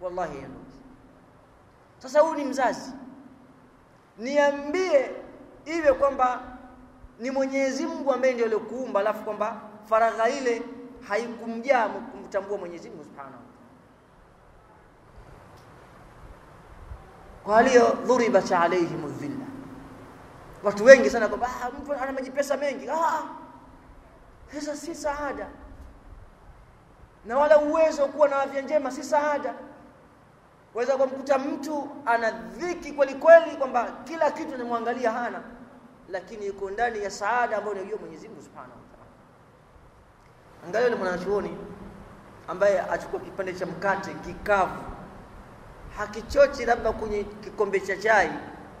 [0.00, 0.76] wallahi iondoki
[1.98, 2.92] sasa huyu ni mzazi.
[4.18, 5.10] Niambie
[5.66, 6.40] iwe kwamba
[7.18, 9.56] ni Mwenyezi Mungu ambaye ndiye aliyokuumba alafu kwamba
[9.88, 10.62] faragha ile
[11.08, 13.42] haikumjaa kumtambua Mwenyezi Mungu Subhanahu
[17.44, 19.46] kwa hiyo dhuribat alaihim dhilla
[20.62, 22.88] watu wengi sana kwamba ah mtu ana majipesa mengi.
[22.90, 23.22] Ah
[24.50, 25.46] pesa si saada.
[27.24, 29.54] Na wala uwezo kuwa na afya njema si saada
[30.76, 35.40] waweza kumkuta mtu ana dhiki kweli kweli kwamba kila kitu anamwangalia hana
[36.08, 39.10] lakini yuko ndani ya saada ambayo anajua Mwenyezi Mungu Subhanahu wa Ta'ala.
[40.66, 41.56] Angalia yule mwanachuoni
[42.48, 44.82] ambaye achukua kipande cha mkate kikavu
[45.98, 48.30] hakichochi labda kwenye kikombe cha chai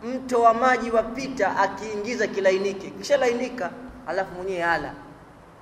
[0.04, 2.90] mto wa maji wapita akiingiza kilainike.
[2.90, 3.70] Kisha lainika
[4.06, 4.94] alafu mwenyewe ala.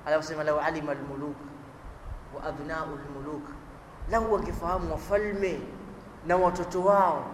[0.05, 1.35] Alafu sema lau alima almuluk
[2.35, 3.43] wa abnaul muluk.
[4.11, 5.59] Lau wangefahamu wafalme
[6.25, 7.25] na watoto wao.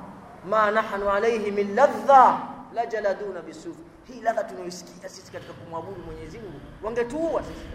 [0.46, 2.40] Ma nahnu alayhi min ladha
[2.74, 3.76] la jaladuna bisuf
[4.08, 7.68] hii ladha tunayosikia sisi katika kumwabudu Mwenyezi Mungu wangetuua sisi.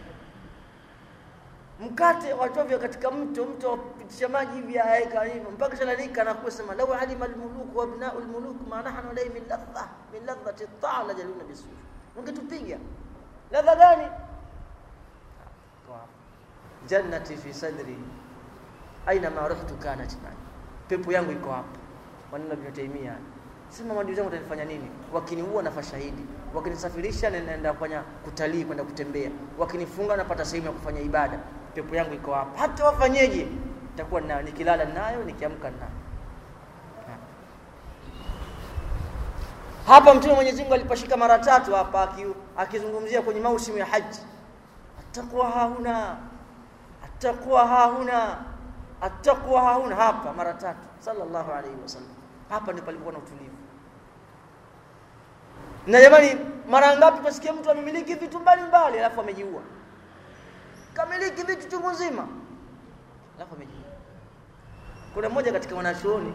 [1.81, 6.95] Mkate watovya katika mto mto wapitisha maji hivi aeka hivyo mpaka shalalika na kusema law
[6.95, 11.45] alima almuluk wa abna'u almuluk ma nahnu alayhi min ladha min ladhati at-ta'a la jaluna
[11.45, 11.67] bisuf
[12.17, 12.79] wangetupiga.
[13.51, 14.07] Ladha gani?
[16.89, 17.99] Jannati fi sadri.
[19.07, 20.46] Aina ma ruhtu kanat ma'i
[20.89, 21.79] pepo yangu iko hapa
[22.33, 23.15] maneno ya Taimia.
[23.69, 24.91] Sema maadui zangu watanifanya nini?
[25.13, 26.23] Wakiniua nafa shahidi.
[26.55, 29.31] Wakinisafirisha naenda kufanya kutalii kwenda kutembea.
[29.59, 31.39] Wakinifunga napata sehemu ya kufanya ibada.
[31.75, 33.47] Pepo yangu iko hapa hata wafanyeje
[33.91, 35.91] nitakuwa nayo nikilala nayo nikiamka nayo.
[39.87, 42.15] Hapa mtume Mwenyezi Mungu alipashika mara tatu hapa
[42.57, 44.21] akizungumzia kwenye mausimu ya haji.
[45.01, 46.17] Atakuwa hauna.
[47.05, 48.37] Atakuwa hauna
[49.01, 50.87] attaqwa hauna hapa mara tatu.
[50.99, 52.11] Sallallahu alaihi wasallam
[52.49, 53.57] hapa ndipo palikuwa na utulivu.
[55.87, 56.37] Na jamani
[56.69, 59.63] mara ngapi tusikia mtu amemiliki vitu mbalimbali alafu amejiua?
[60.95, 62.29] Kamiliki vitu chungu nzima
[63.37, 63.77] alafu amejiua.
[65.15, 66.35] Kuna mmoja katika wanachuoni.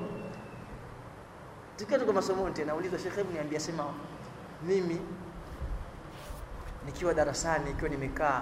[1.77, 3.83] Tukiwa tuko masomoni tena uliza Sheikh hebu niambia sema
[4.63, 5.01] mimi
[6.85, 8.41] nikiwa darasani nikiwa nimekaa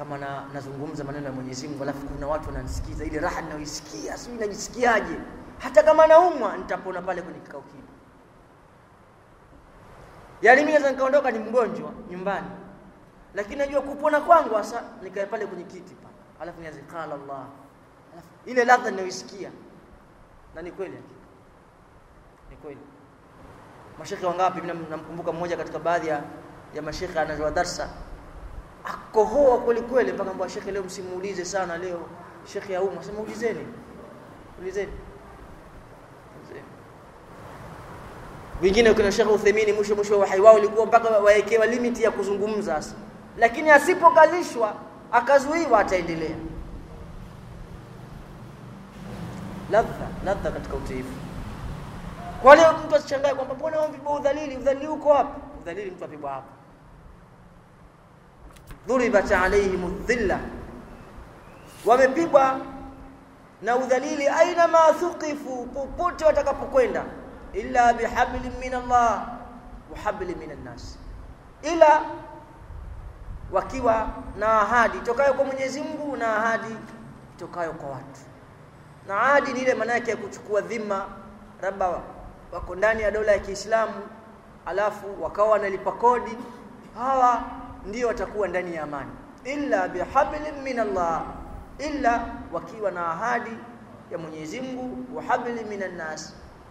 [0.00, 4.34] kama na, nazungumza maneno ya Mwenyezi Mungu alafu kuna watu wananisikiza ile raha ninayoisikia sio
[4.34, 5.16] najisikiaje.
[5.58, 7.82] Hata kama naumwa nitapona pale kwenye kikao kile.
[10.42, 12.46] Yaani mimi naweza nikaondoka ni mgonjwa nyumbani.
[13.34, 16.08] Lakini najua kupona kwangu hasa nikae pale kwenye kiti pa
[16.42, 17.46] alafu nianze qala Allah.
[18.12, 19.50] Alafu ile ladha ninayoisikia.
[20.54, 20.98] Na ni kweli
[22.50, 22.80] ni kweli.
[23.98, 24.60] Mashekhe wangapi?
[24.60, 26.22] Mimi namkumbuka mmoja katika baadhi ya,
[26.74, 27.90] ya mashekhe anazoa darsa
[28.84, 32.00] akohoa kweli kweli mpaka mbwa shekhe leo msimuulize sana leo.
[32.52, 33.66] Shekhe ya umma sema ulizeni
[34.60, 34.92] ulizeni
[38.62, 42.74] wengine kuna shekhe Uthaymeen mwisho mwisho wa uhai wao ilikuwa mpaka wawekewa limit ya kuzungumza
[42.82, 42.94] sasa.
[43.38, 44.74] Lakini asipokalishwa
[45.12, 46.36] akazuiwa ataendelea.
[49.70, 51.12] Ladha ladha katika utiifu.
[52.42, 54.56] Kwa leo mtu asichangae kwamba mbona wao vibao udhalili?
[54.56, 55.40] Udhalili uko wapi?
[55.62, 56.59] Udhalili mtu apibwa hapa
[58.86, 60.40] dhuribat alaihim dhilla
[61.84, 62.58] wamepigwa
[63.62, 67.04] na udhalili aina ma thuqifu popote watakapokwenda.
[67.52, 69.26] Illa bihablin min Allah
[69.92, 70.98] wa hablin min an-nas.
[71.62, 72.00] Ila
[73.52, 76.76] wakiwa na ahadi tokayo kwa Mwenyezi Mungu na ahadi
[77.38, 78.20] tokayo kwa watu.
[79.08, 81.06] Na ahadi ni ile maana yake ya kuchukua dhima.
[81.62, 81.88] Labda
[82.52, 83.94] wako ndani ya dola ya Kiislamu
[84.66, 86.38] alafu wakawa wanalipa kodi.
[86.98, 87.42] Hawa
[87.86, 89.10] ndio watakuwa ndani ya amani.
[89.44, 91.22] Illa bihablin min Allah
[91.78, 93.50] illa wakiwa na ahadi
[94.10, 95.96] ya Mwenyezi Mungu wa hablin minan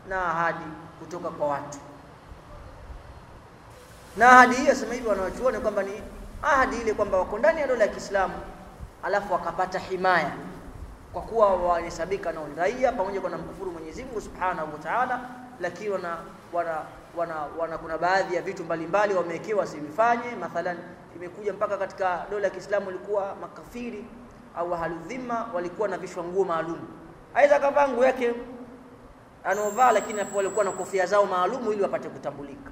[0.10, 0.65] na ahadi
[1.00, 1.78] kutoka kwa watu.
[4.17, 6.02] Na ahadi hii asema hivi wanawachuoni kwamba ni
[6.43, 8.34] ahadi ile kwamba wako ndani ya dola ya Kiislamu
[9.04, 10.32] alafu wakapata himaya
[11.13, 15.19] kwa kuwa wanahesabika na uraia pamoja kwa namkufuru Mwenyezi Mungu Subhanahu wa Ta'ala
[15.60, 16.17] lakini wana
[16.54, 16.78] wana
[17.17, 20.78] wana, wana kuna baadhi ya vitu mbalimbali wamewekewa wasivifanye mathalan
[21.19, 24.05] imekuja mpaka katika dola ya Kiislamu ilikuwa makafiri
[24.55, 26.79] au ahludhimma walikuwa na vishwa nguo maalum.
[27.36, 28.34] Aidha kavaa nguo yake
[29.43, 32.71] anaovaa lakini walikuwa na kofia zao maalum ili wapate kutambulika.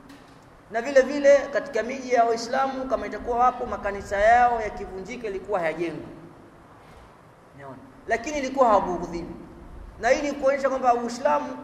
[0.71, 6.07] Na vile vile katika miji ya Waislamu kama itakuwa wapo makanisa yao yakivunjika ilikuwa hayajengwi.
[7.55, 7.77] Unaona?
[8.07, 9.35] Lakini ilikuwa hawabughudhiwi
[9.99, 11.57] na hii ni kuonyesha kwamba Uislamu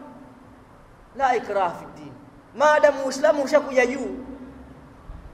[1.16, 2.12] la ikraha fi dini,
[2.56, 4.16] maadamu Uislamu ushakuja juu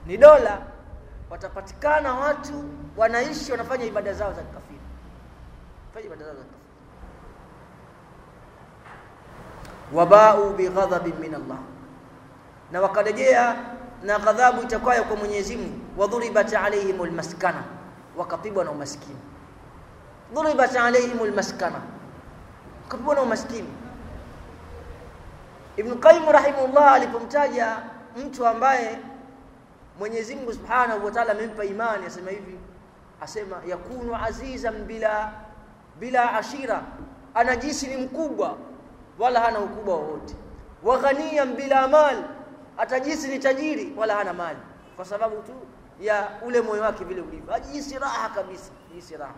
[0.06, 0.69] ni dola
[1.30, 2.64] watapatikana watu
[2.96, 4.80] wanaishi wanafanya ibada zao za kikafiri.
[5.94, 6.60] Fanya ibada zao za kikafiri.
[9.92, 11.58] Wabau bighadhabin min Allah.
[12.72, 13.56] Na wakarejea
[14.02, 15.80] na ghadhabu itakayo kwa Mwenyezi Mungu.
[15.96, 17.62] Wadhuribat alaihimul maskana.
[18.16, 19.18] Wakapigwa na umaskini.
[20.34, 21.80] Dhuribat alaihimul maskana.
[22.84, 23.68] Wakapigwa na umaskini.
[25.76, 27.76] Ibn Qayyim rahimahullah alipomtaja
[28.16, 28.98] mtu ambaye
[30.00, 32.58] Mwenyezi Mungu Subhanahu wa Ta'ala amempa imani asema hivi
[33.20, 35.32] asema yakunu azizan bila
[35.98, 36.82] bila ashira.
[37.34, 38.56] Anajisi ni mkubwa
[39.18, 40.34] wala hana ukubwa wowote.
[40.82, 42.24] Wa ghaniyan bila mal
[42.78, 44.58] atajisi ni tajiri wala hana mali.
[44.96, 45.52] Kwa sababu tu
[46.00, 47.54] ya ule moyo wake vile ulivyo.
[47.54, 49.34] Ajisi raha kabisa ajisi raha.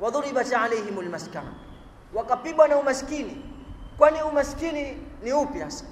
[0.00, 1.52] Wadhuribat alaihimul maskana.
[2.14, 3.44] Wakapigwa na umaskini.
[3.98, 5.84] Kwani umaskini ni upi hasa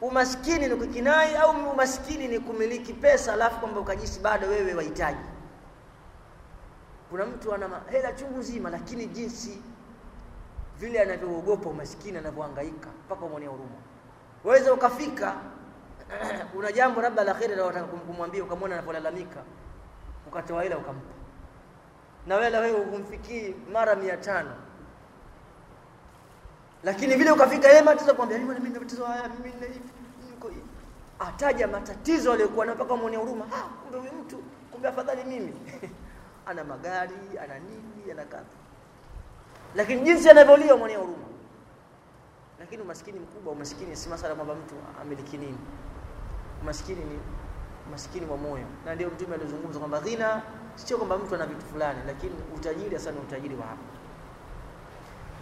[0.00, 5.24] umaskini ni kukinai au umaskini ni kumiliki pesa alafu kwamba ukajisi bado wewe wahitaji?
[7.10, 9.62] Kuna mtu ana hela chungu nzima lakini jinsi
[10.78, 13.76] vile anavyoogopa umaskini anavyohangaika mpaka umwonea huruma.
[14.44, 15.34] Waweza ukafika
[16.58, 19.42] una jambo labda la kheri unataka kumwambia ukamwona anapolalamika
[20.26, 21.14] ukatoa hela ukampa.
[22.26, 24.50] Na wewe wewe umfikii mara mia tano
[26.84, 29.80] lakini vile ukafika yeye matatizo kwambia mimi mimi nina matatizo haya mimi nina hivi
[30.30, 30.50] niko
[31.18, 33.44] ataja matatizo aliyokuwa nayo mpaka muone huruma.
[33.54, 34.36] Ah kumbe huyu mtu
[34.70, 35.52] kumbe afadhali mimi.
[36.46, 37.14] Ana magari
[37.44, 38.44] ana nini ana kadha
[39.74, 41.24] lakini jinsi anavyolia mwenye huruma.
[42.60, 45.58] Lakini umaskini mkubwa umaskini si masala kwamba mtu amiliki nini.
[46.62, 47.18] Umaskini ni
[47.88, 48.66] umaskini wa moyo.
[48.86, 50.42] Na ndio mtume alizungumza kwamba ghina
[50.74, 53.99] sio kwamba mtu ana vitu fulani lakini utajiri hasa ni utajiri wa hapa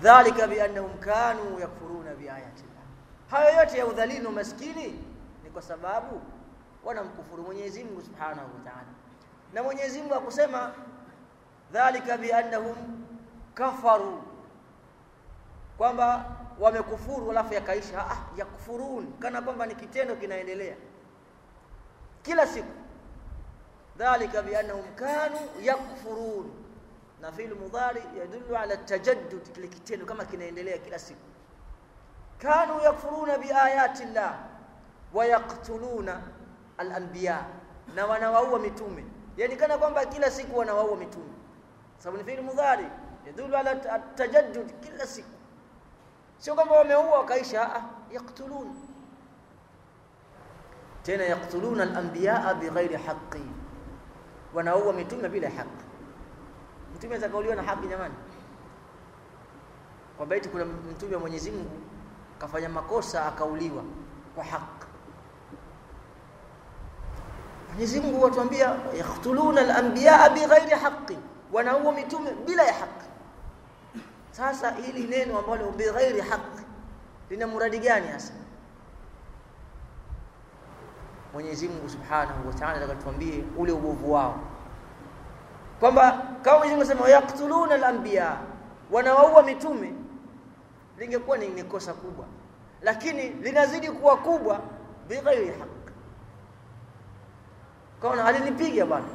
[0.03, 2.85] dhalika biannahum kanu yakfuruna biayati llah
[3.31, 4.87] hayo yote ya udhalili na umaskini
[5.45, 6.21] ni kwa sababu
[6.85, 8.87] wanamkufuru Mwenyezi Mungu Subhanahu wa Ta'ala.
[9.53, 10.73] Na Mwenyezi Mungu akusema
[11.73, 12.77] dhalika biannahum
[13.55, 14.23] kafaru.
[15.79, 16.25] Kwamba
[16.61, 19.13] wamekufuru alafu yakaisha ah yakfurun.
[19.19, 20.77] Kana kwamba ni kitendo kinaendelea.
[22.23, 22.73] Kila siku.
[23.99, 26.51] Dhalika biannahum kanu yakfurun
[27.21, 31.29] na fi'l mudhari yadullu ala tajaddud kile kitendo kama kinaendelea kila siku
[32.39, 34.35] kanu yakfuruna biayati llah
[35.15, 36.21] wa yaqtuluna
[36.79, 37.47] al-anbiya
[37.95, 39.05] na wanawaua mitume
[39.37, 41.33] yani kana kwamba kila siku wanawaua mitume
[41.99, 42.87] sababu ni fi'l mudhari
[43.27, 45.29] yadullu ala tajaddud kila siku
[46.39, 48.75] sio kwamba wameua wakaisha ah yaqtulun
[51.03, 53.43] tena yaqtuluna al-anbiya bighairi haqqi
[54.55, 55.88] wanaua mitume bila haki
[56.97, 58.15] mtume atakauliwa na haki jamani.
[60.17, 61.71] Kwa baiti kuna mtume wa Mwenyezi Mungu
[62.39, 63.83] kafanya makosa akauliwa
[64.35, 64.87] kwa haki.
[67.69, 71.19] Mwenyezi Mungu watuambia yaqtuluna al-anbiya bighairi haqqi.
[71.53, 73.07] Wanaua mitume bila ya haki.
[74.31, 76.63] Sasa hili neno ambalo bighairi haqi
[77.31, 78.33] lina muradi gani hasa?
[81.33, 84.41] Mwenyezi Mungu Subhanahu wa Ta'ala akatuambie ule ubovu wao
[85.81, 88.37] kwamba kama Mwenyezi Mungu anasema yaqtuluna al-anbiya
[88.91, 89.93] wanawaua mitume
[90.99, 92.25] lingekuwa ni kosa kubwa
[92.83, 94.61] lakini linazidi kuwa kubwa
[95.09, 95.69] bighairi haq
[98.03, 99.07] kaona alinipiga bwana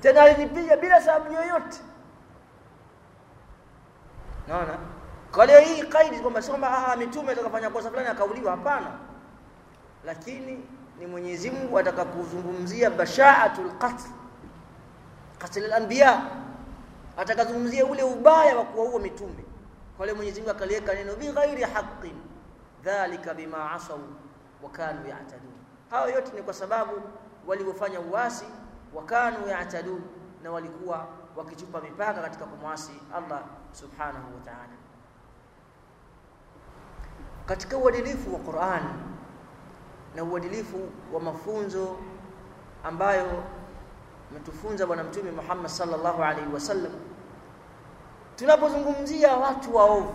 [0.00, 1.80] tena alinipiga bila sababu yoyote
[4.48, 4.78] Naona?
[5.32, 8.90] Kwa leo hii kaidi kwamba sio kwamba ah mitume atakafanya kosa fulani akauliwa hapana.
[10.04, 10.64] Lakini
[10.98, 14.08] ni Mwenyezi Mungu atakakuzungumzia bashaatul qatl.
[15.38, 16.22] Qatl al-anbiya.
[17.16, 19.44] Atakazungumzia ule ubaya wa kuwaua mitume.
[19.96, 22.16] Kwa leo Mwenyezi Mungu akaliweka neno bi ghairi haqqin.
[22.84, 23.98] Dhalika bima asaw
[24.62, 25.52] wa kanu ya'tadun.
[25.90, 26.92] Hayo yote ni kwa sababu
[27.46, 28.44] waliofanya uasi
[28.94, 30.02] wa kanu ya'tadun
[30.42, 34.78] na walikuwa wakichupa mipaka katika kumwasi Allah subhanahu wa ta'ala
[37.46, 38.82] katika uadilifu wa Qur'an
[40.16, 41.96] na uadilifu wa mafunzo
[42.84, 43.44] ambayo
[44.30, 46.92] ametufunza bwana mtume Muhammad sallallahu alaihi wasallam
[48.36, 50.14] tunapozungumzia watu waovu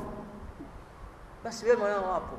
[1.43, 2.37] basi wema wao wapo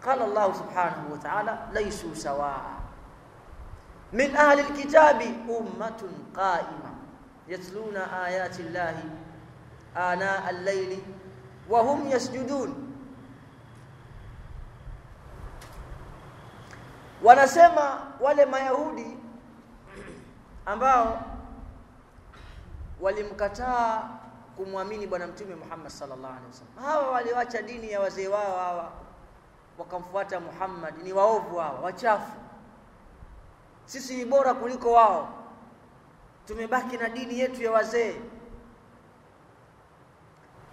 [0.00, 2.80] qala Allah subhanahu wa ta'ala laysu sawaa
[4.12, 6.94] min ahli alkitabi ummatun qa'imah
[7.48, 8.96] يتلون آيات الله
[9.96, 10.98] آناء الليل
[11.70, 12.70] وهم يسجدون
[17.22, 19.16] wanasema wale mayahudi
[20.66, 21.22] ambao
[23.00, 24.02] walimkataa
[24.56, 26.84] kumwamini bwana mtume Muhammad sallallahu alaihi wasallam.
[26.84, 28.92] Hawa waliwacha dini ya wazee wao hawa
[29.78, 30.94] wakamfuata Muhammad.
[31.02, 32.32] Ni waovu hawa wachafu.
[33.86, 35.28] Sisi ni bora kuliko wao.
[36.46, 38.14] Tumebaki na dini yetu ya wazee.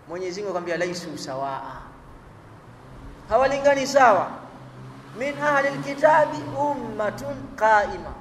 [0.08, 1.82] Mwenyezi Mungu akamwambia laisu sawaa.
[3.30, 4.32] Hawalingani sawa.
[5.17, 8.13] Min ahli alkitabi ummatun qaima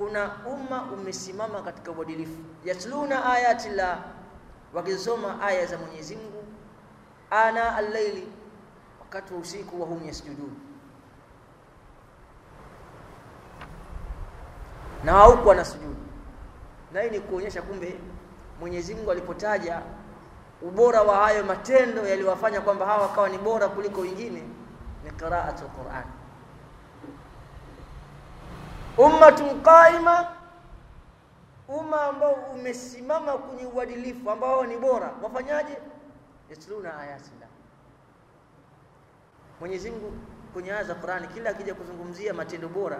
[0.00, 2.38] kuna umma umesimama katika uadilifu.
[2.64, 3.98] Yatluna ayati la
[5.42, 6.44] aya za Mwenyezi Mungu
[7.30, 8.28] ana al-laili
[9.00, 10.54] wakati wa usiku wa hum yasjudun.
[15.04, 15.96] Na huko wanasujudu.
[16.92, 17.98] Na hii ni kuonyesha kumbe
[18.60, 19.82] Mwenyezi Mungu alipotaja
[20.62, 24.42] ubora wa hayo matendo yaliwafanya kwamba hawa wakawa ni bora kuliko wengine
[25.04, 26.19] ni qira'atul Qur'an
[29.04, 30.16] ummatun qaima
[31.68, 35.10] umma ambao umesimama kwenye uadilifu ambao ni bora.
[35.22, 35.78] Wafanyaje?
[36.50, 37.46] Yasluna ayatina
[39.60, 40.12] Mwenyezi Mungu
[40.52, 42.98] kwenye aya za Qur'ani kila akija kuzungumzia matendo bora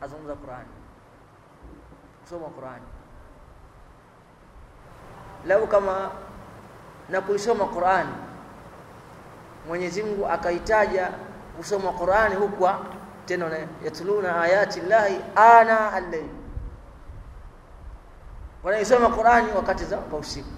[0.00, 0.68] azungumza Qur'ani.
[2.22, 2.84] Kusoma Qur'ani.
[5.46, 6.10] Lau kama
[7.08, 8.12] na kuisoma Qur'ani
[9.68, 11.10] Mwenyezi Mungu akaitaja
[11.56, 12.68] kusoma Qur'ani huku
[13.26, 13.50] tena
[13.84, 16.28] yatluna ayati llahi ana al-layl.
[18.62, 20.48] Wanaisoma Qur'ani wakati za usiku.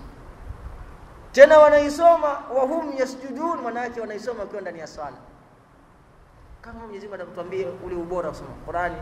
[1.33, 5.17] Tena wanaisoma wa hum yasjudun manake wanaisoma wakiwa ndani ya swala
[6.61, 8.97] kama Mwenyezi Mungu atakutuambia ule ubora kusoma Qur'ani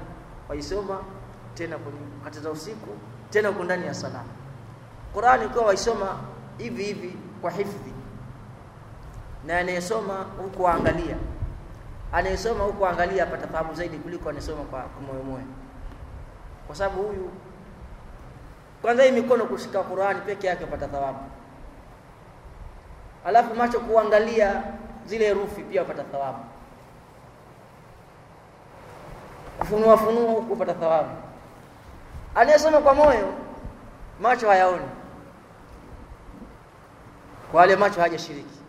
[0.48, 0.98] waisoma
[1.54, 2.88] tena kwenye wakati za usiku
[3.30, 4.24] tena uko ndani ya sala.
[5.14, 6.18] Qur'ani ukiwa waisoma
[6.58, 7.92] hivi hivi kwa hifdhi.
[9.46, 11.16] Na anayesoma huku angalia
[12.14, 15.44] anayesoma huku angalia apata fahamu zaidi kuliko anayesoma kwa moyo moyo.
[16.66, 17.30] Kwa sababu huyu
[18.82, 21.18] kwanza hii mikono kushika Qur'ani peke yake upata thawabu.
[23.24, 24.62] Alafu macho kuangalia
[25.06, 26.38] zile herufi pia upata thawabu.
[29.58, 31.10] Kufunua funua huku upata thawabu.
[32.34, 33.34] Anayesoma kwa moyo
[34.20, 34.88] macho hayaoni.
[37.50, 38.63] Kwa wale macho hajashiriki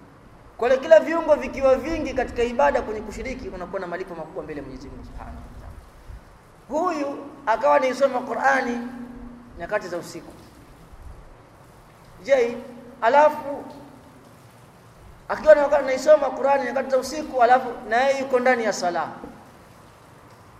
[0.57, 4.65] kwa kila viungo vikiwa vingi katika ibada kwenye kushiriki kunakuwa na malipo makubwa mbele ya
[4.65, 5.73] Mwenyezi Mungu Subhanahu wa Ta'ala.
[6.67, 8.77] Huyu akawa anaisoma Qur'ani
[9.59, 10.33] nyakati za usiku.
[12.23, 12.57] Je,
[13.01, 13.63] alafu
[15.29, 19.09] akiwa anaisoma Qur'ani nyakati za usiku alafu na yeye yuko ndani ya sala.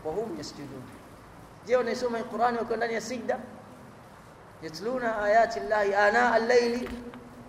[0.06, 0.82] Wa hum yasjudun.
[1.66, 3.40] Je, unaisoma Qur'ani uko ndani ya sijda?
[4.62, 6.90] Yatluna ayati llahi ana al-layli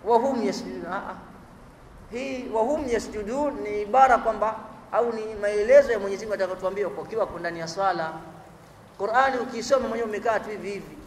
[0.05, 0.85] wa hum yasjudun.
[0.93, 1.26] Ah
[2.11, 4.55] hii wahum yasjudun ni ibara kwamba
[4.91, 8.13] au ni maelezo ya Mwenyezi Mungu atakayotuambia kwa kiwa ndani ya swala.
[8.97, 10.97] Qur'ani ukisoma mwenyewe umekaa tu hivi hivi.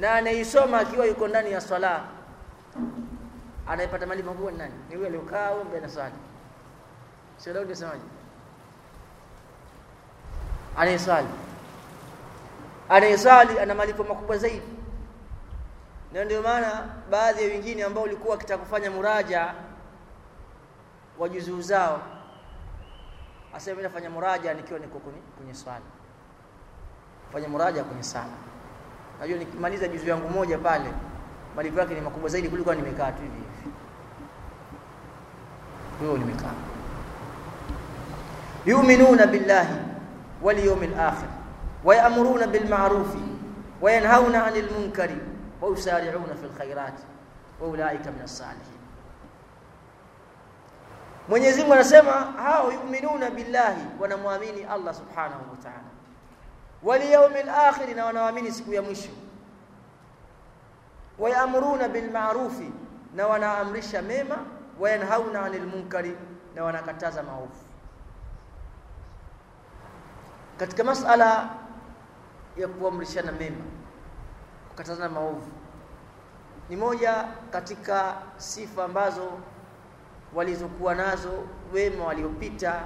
[0.00, 2.04] Na anaisoma akiwa yuko ndani ya swala.
[3.68, 4.74] Anayepata malipo makubwa ni nani?
[4.88, 6.14] Ni yule aliyokaa au mbele swali
[7.36, 8.02] sio leo nisemaje
[10.76, 11.28] anayeswali.
[12.88, 14.62] Anayeswali ana malipo makubwa zaidi.
[16.12, 19.54] Na ndio maana baadhi ya wengine ambao walikuwa wakitaka kufanya muraja
[21.18, 22.02] wa juzuu zao
[23.54, 24.98] asema mimi nafanya muraja nikiwa niko
[25.36, 25.80] kwenye, swala
[27.32, 28.32] fanya muraja kwenye sala
[29.20, 30.92] najua nikimaliza juzuu yangu moja pale
[31.56, 33.70] malipo yake ni makubwa zaidi kuliko nimekaa tu hivi hivi
[36.00, 36.52] huyo nimekaa
[38.66, 39.74] yu'minuna billahi
[40.42, 41.28] wal yawmil akhir
[41.84, 43.14] wa ya'muruna bil ma'ruf
[43.80, 45.16] wa yanhauna 'anil munkari
[45.60, 46.94] wa yusari'una fil khairat
[47.60, 48.75] wa ulaika minas salihin
[51.28, 55.90] Mwenyezi Mungu anasema hao yuminuna billahi wanamwamini Allah Subhanahu wa Ta'ala.
[56.82, 59.10] Wal yawmil akhir na wanaamini siku ya mwisho.
[61.18, 62.70] Wayamuruna bil ma'rufi
[63.14, 64.36] na wanaamrisha mema,
[64.80, 66.16] wayanhauna 'anil munkari
[66.54, 67.64] na wanakataza maovu.
[70.58, 71.48] Katika masala
[72.56, 73.64] ya kuamrishana mema,
[74.68, 75.50] kukatazana maovu
[76.68, 79.30] ni moja katika sifa ambazo
[80.34, 82.82] walizokuwa nazo wema waliopita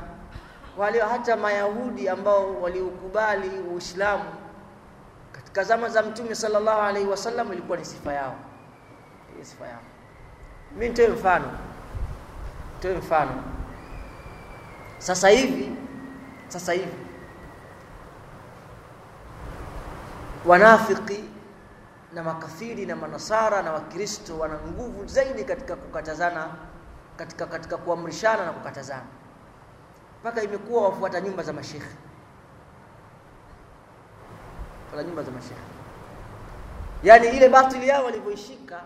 [0.78, 4.24] wale hata mayahudi ambao waliokubali uislamu.
[5.32, 8.34] Katika zama za mtume sallallahu alaihi wasallam ilikuwa ni sifa yao.
[9.34, 9.80] Ile sifa yao.
[10.72, 11.50] Mimi nitoe mfano.
[12.74, 13.42] Nitoe mfano.
[14.98, 15.72] Sasa hivi
[16.48, 16.94] sasa hivi.
[20.46, 21.24] Wanafiki
[22.14, 26.48] na makafiri na manasara na wakristo wana nguvu zaidi katika kukatazana
[27.20, 29.06] katika katika kuamrishana na kukatazana.
[30.20, 31.96] Mpaka imekuwa wafuata nyumba za mashekhe.
[34.90, 35.60] Wala nyumba za mashekhe.
[37.02, 38.80] Yani ile batili yao walivyoishika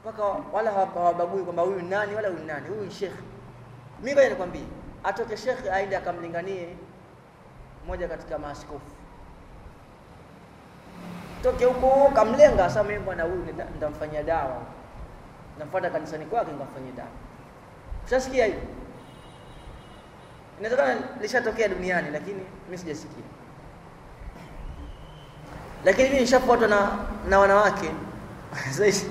[0.00, 0.22] mpaka
[0.52, 2.68] wala hawabagui kwamba huyu nani wala huyu nani.
[2.68, 3.22] Huyu shekhe.
[4.00, 4.64] Mimi ngoja nikwambie
[5.04, 6.76] atoke shekhe aende akamlinganie
[7.84, 8.90] mmoja katika maaskofu.
[11.42, 14.62] Toke huko kamlenga sasa mimi bwana huyu nitamfanyia dawa
[15.58, 17.08] namfuata kanisani kwake nikamfanyia dawa
[18.06, 18.58] ushasikia hiyo
[20.60, 23.24] inawezekana lishatokea duniani lakini mimi sijasikia.
[25.84, 26.98] Lakini mimi nishafuatwa na
[27.28, 27.90] na wanawake
[28.76, 29.06] zaidi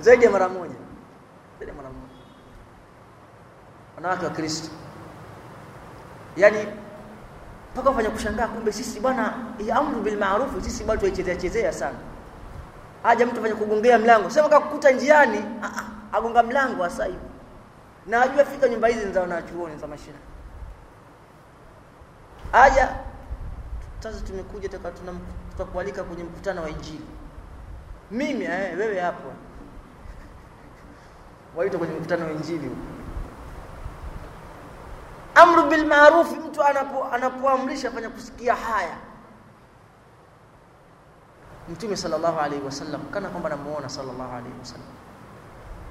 [0.00, 0.74] zaidi ya mara moja.
[1.58, 2.14] Zaidi ya mara moja.
[3.96, 4.68] Wanawake wa Kristo.
[6.36, 6.66] Yani
[7.72, 9.34] mpaka fanya kushangaa kumbe sisi bwana
[9.74, 11.98] amru bil ma'ruf sisi bado tuichezea chezea sana
[13.06, 14.30] aja mtu fanya kugongea mlango.
[14.30, 15.44] Sema kakukuta njiani.
[16.12, 17.18] Agonga mlango hasa hivi.
[18.06, 20.16] Na ajua fika nyumba hizi za wanachuoni za mashina
[22.52, 22.96] aja
[24.00, 24.68] sasa tumekuja
[25.50, 27.06] tukakualika kwenye mkutano wa injili.
[28.10, 29.28] Mimi eh, wewe hapo.
[31.56, 32.70] Waita kwenye mkutano wa injili.
[35.34, 38.96] Amru bil ma'ruf mtu anapo anapoamrisha fanya kusikia haya
[41.72, 44.86] Mtume sallallahu alaihi wasallam kana kwamba namuona sallallahu alaihi wasallam.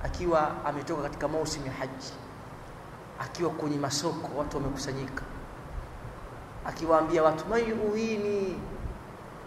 [0.03, 2.13] Akiwa ametoka katika mausimu ya haji
[3.19, 5.23] akiwa kwenye masoko watu wamekusanyika.
[6.65, 8.59] Akiwaambia watu man yuwini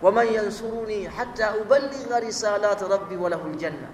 [0.03, 3.89] wa man yansuruni hatta uballigha risalati rabbi wa lahul janna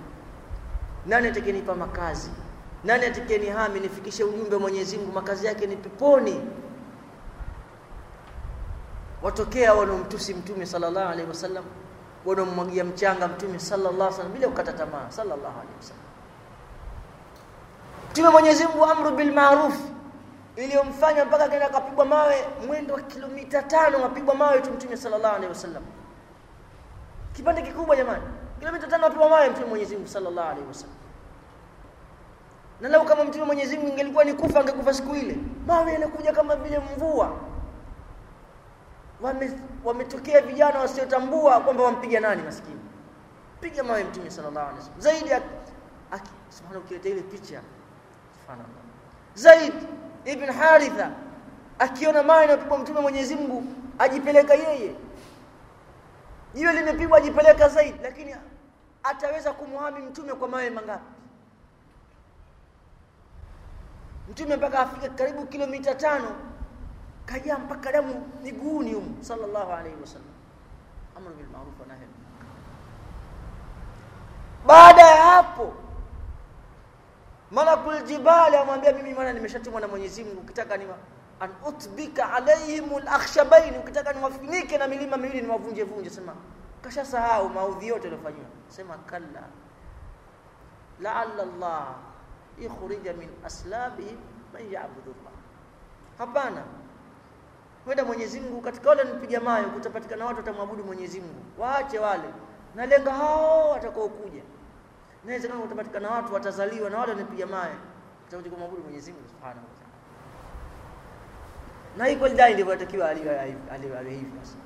[1.06, 2.30] nani atakayenipa makazi?
[2.84, 6.40] Nani atakayenihami nifikishe ujumbe wa Mwenyezi Mungu makazi yake ni peponi?
[9.22, 11.64] Watokea wanaomtusi mtume sallallahu alaihi wasallam
[12.26, 16.04] wanaomwagia mchanga mtume sallallahu alaihi wasallam bila kukata tamaa sallallahu alaihi wasallam.
[18.10, 19.74] Mtume Mwenyezi Mungu amru bil ma'ruf
[20.56, 25.48] iliyomfanya mpaka kaenda kapigwa mawe mwendo wa kilomita tano mapigwa mawe tu mtume sallallahu alaihi
[25.48, 25.82] wasallam.
[27.32, 28.22] Kipande kikubwa jamani
[28.58, 30.96] kilomita tano mapigwa mawe mtume Mwenyezi Mungu sallallahu alaihi wasallam.
[32.80, 36.56] Na lau kama mtume Mwenyezi Mungu ingelikuwa ni kufa angekufa siku ile mawe yanakuja kama
[36.56, 37.32] vile mvua
[39.24, 39.50] wame
[39.84, 42.80] wametokea vijana wasiotambua kwamba wampiga nani maskini.
[43.60, 45.00] Piga mawe mtume sallallahu alaihi wasallam.
[45.00, 45.30] Zaidi
[46.48, 47.60] subhanahu ukileta ile picha.
[48.40, 48.82] Subhanallah.
[49.34, 49.74] Zaid
[50.24, 51.10] ibn Haritha
[51.78, 53.64] akiona mawe yanapigwa mtume Mwenyezi Mungu
[53.98, 54.94] ajipeleka yeye.
[56.54, 58.36] Jiwe limepigwa ajipeleka zaidi lakini
[59.02, 61.04] ataweza kumhami mtume kwa mawe mangapi?
[64.30, 66.36] Mtume mpaka afike karibu kilomita tano
[67.26, 69.24] kajaa mpaka damu miguuni humu.
[69.24, 70.34] Sallallahu alaihi wasallam
[71.16, 72.06] amru bil ma'ruf wa nahy
[74.66, 75.72] baada ya hapo
[77.50, 80.86] malakul jibali amwambia mimi maana nimeshatumwa na Mwenyezi Mungu ukitaka ni
[81.40, 86.10] an utbika alaihim alakhshabain ukitaka niwafunike na milima miwili niwavunje vunje.
[86.10, 86.34] Sema
[86.82, 88.44] kashasahau maudhi yote yaliyofanywa.
[88.68, 89.42] Sema kalla
[91.00, 91.94] la'alla Allah
[92.58, 94.16] ikhrija min aslabi
[94.52, 95.32] man ya'budu Allah.
[96.18, 96.62] Hapana
[97.84, 101.42] kwenda Mwenyezi Mungu katika wale nipiga mayo kutapatikana watu watamwabudu Mwenyezi Mungu.
[101.58, 102.28] Waache wale.
[102.74, 104.42] Nalenga hao watakao kuja
[105.24, 107.74] naweza kama utapatikana watu watazaliwa na wale wanapiga mayo
[108.24, 109.94] watakuja kumwabudu Mwenyezi Mungu Subhanahu wa Ta'ala.
[111.96, 114.56] Na hiko dai ndivyo atakiwa aliwe hivi sasa.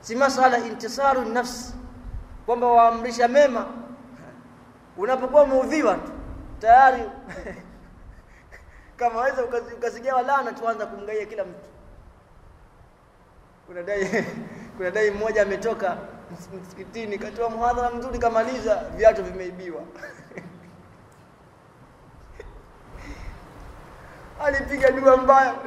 [0.00, 1.74] Si masala intisaru nafsi
[2.46, 3.66] kwamba waamrisha mema.
[4.96, 6.12] Unapokuwa umeudhiwa tu
[6.60, 7.02] tayari.
[8.96, 9.44] Kama waweza
[9.76, 11.73] ukasigia laana tuanza kumgaia kila mtu
[13.66, 14.24] kuna dai
[14.76, 15.98] kuna dai mmoja ametoka
[16.62, 19.82] msikitini katoa muhadhara mzuri kamaliza viatu vimeibiwa.
[24.44, 25.54] Alipiga dua mbaya.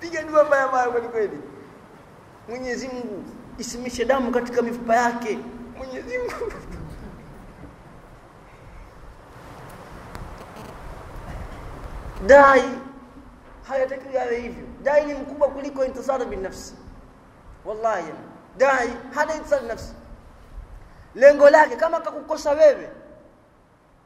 [0.00, 1.38] Piga dua mbaya mbaya kweli kweli.
[2.48, 3.24] Mwenyezi Mungu
[3.58, 5.38] isimishe damu katika mifupa yake.
[5.78, 6.52] Mwenyezi Mungu.
[12.26, 12.64] Dai
[13.68, 16.74] hayatakiwi hivyo dai ni mkubwa kuliko intisari binafsi
[17.64, 18.12] wallahi
[18.58, 19.94] dai hana intisara nafsi.
[21.14, 22.90] Lengo lake kama kakukosa wewe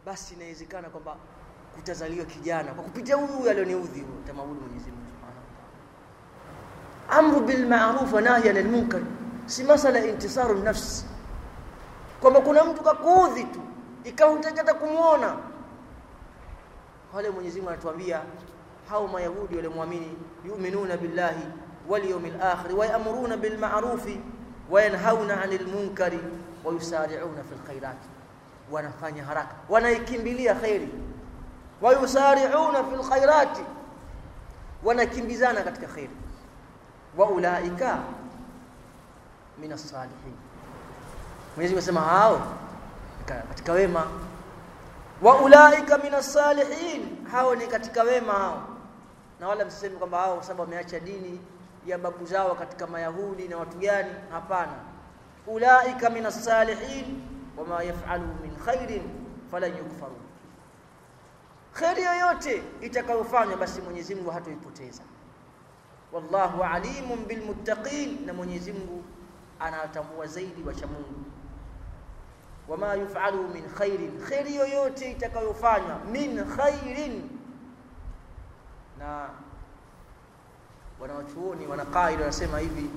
[0.06, 1.16] basi inawezekana kwamba
[1.74, 5.38] kutazaliwa kijana kwa kupitia huyu alioniudhi utamwabudu Mwenyezi Mungu Subhanahu
[7.28, 9.00] amru bil ma'ruf wa nahy anil munkar
[9.46, 11.04] si masala intisaru nafsi.
[12.20, 13.60] Kwamba kuna mtu kakuudhi tu
[14.04, 15.36] ikawa hutaki hata kumuona.
[17.14, 18.20] Wale Mwenyezi Mungu anatuambia
[18.90, 20.16] hao mayahudi walimwamini.
[20.46, 21.42] Yu'minuna billahi
[21.88, 24.06] wal yawmil akhir wa ya'muruna bil ma'ruf
[24.70, 25.66] wa yanhauna 'anil
[28.70, 29.54] wanafanya haraka.
[29.68, 30.88] Wanaikimbilia khairi
[31.80, 33.64] wa yusari'una fil
[34.84, 36.16] wanakimbizana katika khairi
[37.16, 37.98] wa ulaika
[39.58, 40.34] min as-salihin
[41.56, 42.40] Mwenyezi asema hao
[43.26, 44.06] katika wema.
[45.22, 46.38] Wa ulaika minas
[47.32, 48.62] hao ni katika wema hao
[49.40, 51.40] na wala msiseme kwamba hao sababu wameacha dini
[51.86, 54.10] ya babu zao katika mayahudi na watu gani?
[54.32, 54.72] Hapana.
[55.46, 57.22] Ulaika minas salihin
[57.56, 59.02] wama yaf'alu min khairin
[59.50, 60.16] falan yukfaru.
[61.72, 65.02] Khairi yoyote itakayofanywa basi Mwenyezi Mungu hatoipoteza.
[66.12, 69.04] Wallahu alimun bilmuttaqin na Mwenyezi Mungu
[69.60, 71.24] anatambua zaidi wacha Mungu.
[72.68, 77.30] Wama yufalu min khairin khairi yoyote itakayofanywa min khairin
[78.98, 79.28] na
[81.00, 82.90] wanawachuoni wana wanasema hivi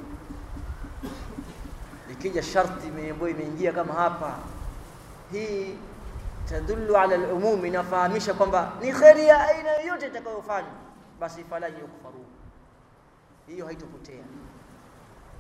[2.11, 4.37] ikija sharti ambayo imeingia kama hapa
[5.31, 5.77] hii
[6.49, 10.71] tadullu ala al-umum inafahamisha kwamba ni kheri ya aina yoyote itakayofanywa
[11.19, 12.25] basi fala yukfaru.
[13.47, 14.23] Hiyo haitopotea.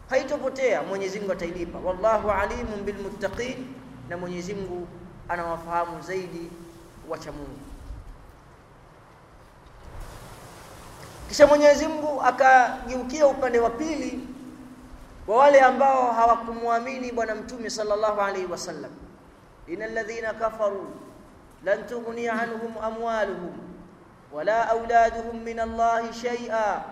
[0.09, 0.83] Haitopotea.
[0.83, 1.79] Mwenyezi Mungu atailipa.
[1.79, 3.67] Wallahu alimun bilmuttaqin
[4.09, 4.87] na Mwenyezi Mungu
[5.29, 6.51] anawafahamu zaidi
[7.09, 7.59] wacha Mungu
[11.31, 14.27] kisha Mwenyezi Mungu akageukia upande wa pili
[15.27, 18.91] wa wale ambao hawakumwamini bwana mtume sallallahu alaihi wasallam
[19.67, 20.87] innal ladhina kafaru
[21.63, 23.57] lan tughni anhum amwaluhum
[24.33, 26.83] wala auladuhum min Allah shay'a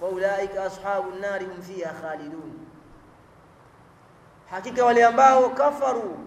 [0.00, 2.52] wa ulaika ashabun nar hum fiha khalidun
[4.50, 6.18] hakika wale ambao kafaru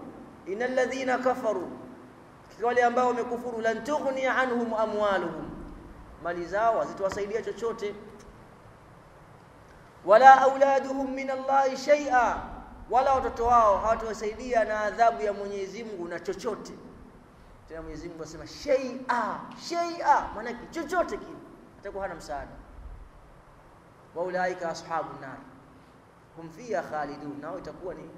[0.46, 1.70] innal ladhina kafaru
[2.48, 5.49] hakika wale ambao wamekufuru lan tughni anhum amwaluhum
[6.22, 7.94] mali zao hazitowasaidia chochote
[10.04, 12.42] wala auladuhum min Allahi shay'a,
[12.90, 16.72] wala watoto wao hawatawasaidia na adhabu ya Mwenyezi Mungu na chochote.
[17.68, 21.36] Tena Mwenyezi Mungu asema shay'a, shay'a, maana chochote kile
[21.80, 22.50] atakuwa hana msaada.
[24.14, 25.36] Wa ulaika ashabun nar
[26.36, 28.10] hum fiha khalidun, nao itakuwa ni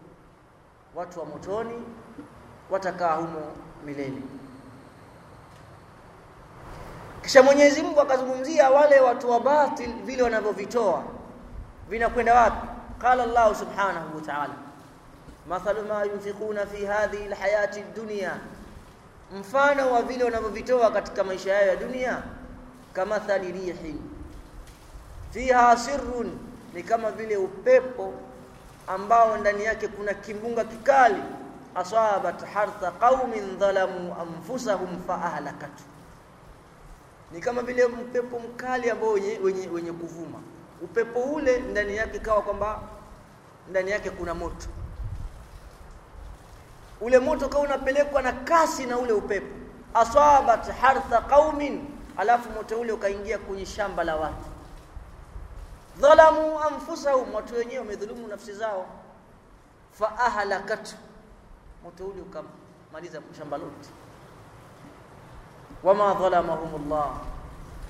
[0.95, 1.83] watu wa motoni,
[2.71, 3.53] watakaa humo
[3.85, 4.23] milele.
[7.23, 11.03] Kisha Mwenyezi Mungu akazungumzia wale watu wa batil vile wanavyovitoa.
[11.89, 12.67] Vinakwenda wapi?
[13.01, 14.55] Qala Allah subhanahu wa ta'ala,
[15.49, 18.33] mathalu ma yunfiquna fi hadhihi alhayati dunya,
[19.41, 22.23] mfano wa vile wanavyovitoa katika maisha yao ya dunia,
[22.93, 24.01] kama rihin.
[25.31, 26.39] Fiha sirrun,
[26.75, 28.15] ni kama vile upepo
[28.87, 31.23] ambao ndani yake kuna kimbunga kikali,
[31.75, 35.83] asabat hartha qaumin dhalamu anfusahum fa ahlakatu
[37.33, 39.39] ni kama vile upepo mkali ambao wenye,
[39.73, 40.39] wenye, kuvuma.
[40.83, 42.83] Upepo ule ndani yake kawa kwamba
[43.71, 44.67] ndani yake kuna moto,
[47.01, 49.47] ule moto kawa unapelekwa na kasi na ule upepo,
[49.95, 51.85] asabat hartha qaumin,
[52.17, 54.45] alafu moto ule ukaingia kwenye shamba la watu,
[56.01, 58.87] dhalamu anfusahum, watu wenyewe wamedhulumu nafsi zao,
[59.93, 60.95] fa ahlakat
[61.85, 63.89] moto ule ukamaliza shamba lote
[65.85, 67.11] wama dhalamahumullah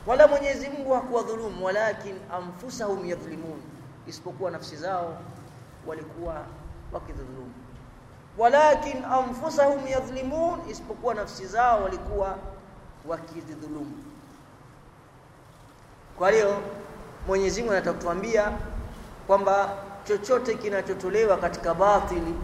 [0.07, 3.63] wala Mwenyezi Mungu hakuwadhulumu, walakin anfusahum yadhlimun,
[4.07, 5.19] isipokuwa nafsi zao
[5.87, 6.45] walikuwa
[6.93, 7.53] wakidhulumu.
[8.39, 12.37] Walakin anfusahum yadhlimun, isipokuwa nafsi zao walikuwa
[13.09, 14.05] wakidhulumu.
[16.19, 16.63] Kwa hiyo
[17.27, 18.53] Mwenyezi Mungu anataka
[19.27, 19.69] kwamba
[20.05, 22.35] chochote kinachotolewa katika batili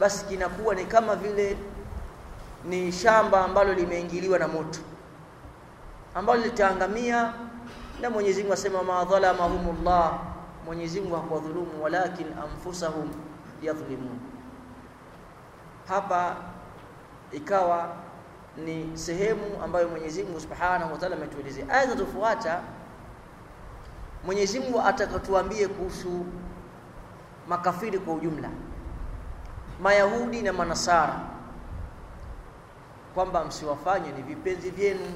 [0.00, 1.56] basi kinakuwa ni kama vile
[2.64, 4.78] ni shamba ambalo limeingiliwa na moto
[6.14, 7.32] ambalo litaangamia,
[8.00, 10.18] na Mwenyezi Mungu asema ma dhalamahumullah,
[10.66, 13.10] Mwenyezi Mungu hakuwadhulumu, walakin anfusahum
[13.62, 14.18] yadhlimun.
[15.88, 16.36] Hapa
[17.32, 17.88] ikawa
[18.64, 21.68] ni sehemu ambayo Mwenyezi Mungu Subhanahu wa Ta'ala ametuelezea.
[21.68, 22.60] Aya zinazofuata
[24.26, 26.26] Mwenyezi Mungu atakatuambie kuhusu
[27.48, 28.48] makafiri kwa ujumla,
[29.82, 31.20] Mayahudi na Manasara
[33.14, 35.14] kwamba msiwafanye ni vipenzi vyenu,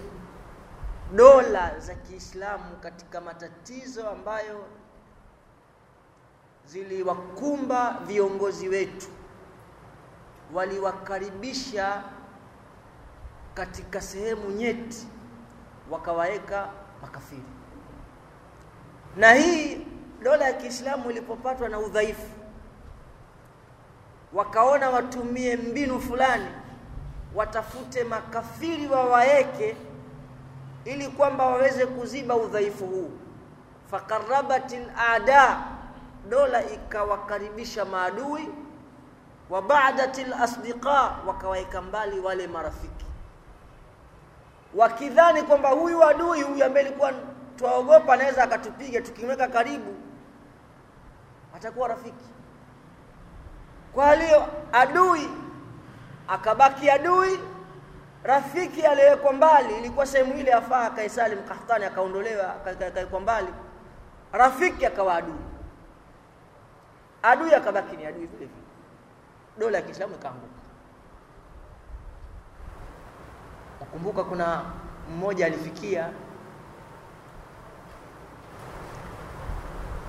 [1.15, 4.65] dola za Kiislamu katika matatizo ambayo
[6.67, 9.07] ziliwakumba viongozi wetu,
[10.55, 12.03] waliwakaribisha
[13.55, 15.07] katika sehemu nyeti,
[15.91, 16.69] wakawaweka
[17.03, 17.43] makafiri.
[19.17, 19.87] Na hii
[20.23, 22.31] dola ya Kiislamu ilipopatwa na udhaifu,
[24.33, 26.49] wakaona watumie mbinu fulani
[27.35, 29.77] watafute makafiri wawaeke
[30.85, 33.11] ili kwamba waweze kuziba udhaifu huu.
[33.91, 35.59] Fakarabatil ada,
[36.29, 38.49] dola ikawakaribisha maadui,
[39.51, 43.07] wa ba'datil asdiqa, wakawaeka mbali wale marafiki,
[44.75, 47.13] wakidhani kwamba huyu adui huyu ambaye alikuwa
[47.57, 49.95] twaogopa anaweza akatupiga, tukimweka karibu
[51.57, 52.25] atakuwa rafiki.
[53.93, 55.29] Kwa hiyo adui
[56.29, 57.41] akabaki adui,
[58.25, 63.49] rafiki aliyewekwa mbali, ilikuwa sehemu ile afaa Kaisari Mkahtani akaondolewa akawekwa mbali,
[64.33, 65.35] rafiki akawa adui,
[67.23, 68.51] adui akabaki ni adui vile vile,
[69.59, 70.47] dola ya Kiislamu ikaanguka.
[73.81, 74.63] Nakumbuka kuna
[75.11, 76.11] mmoja alifikia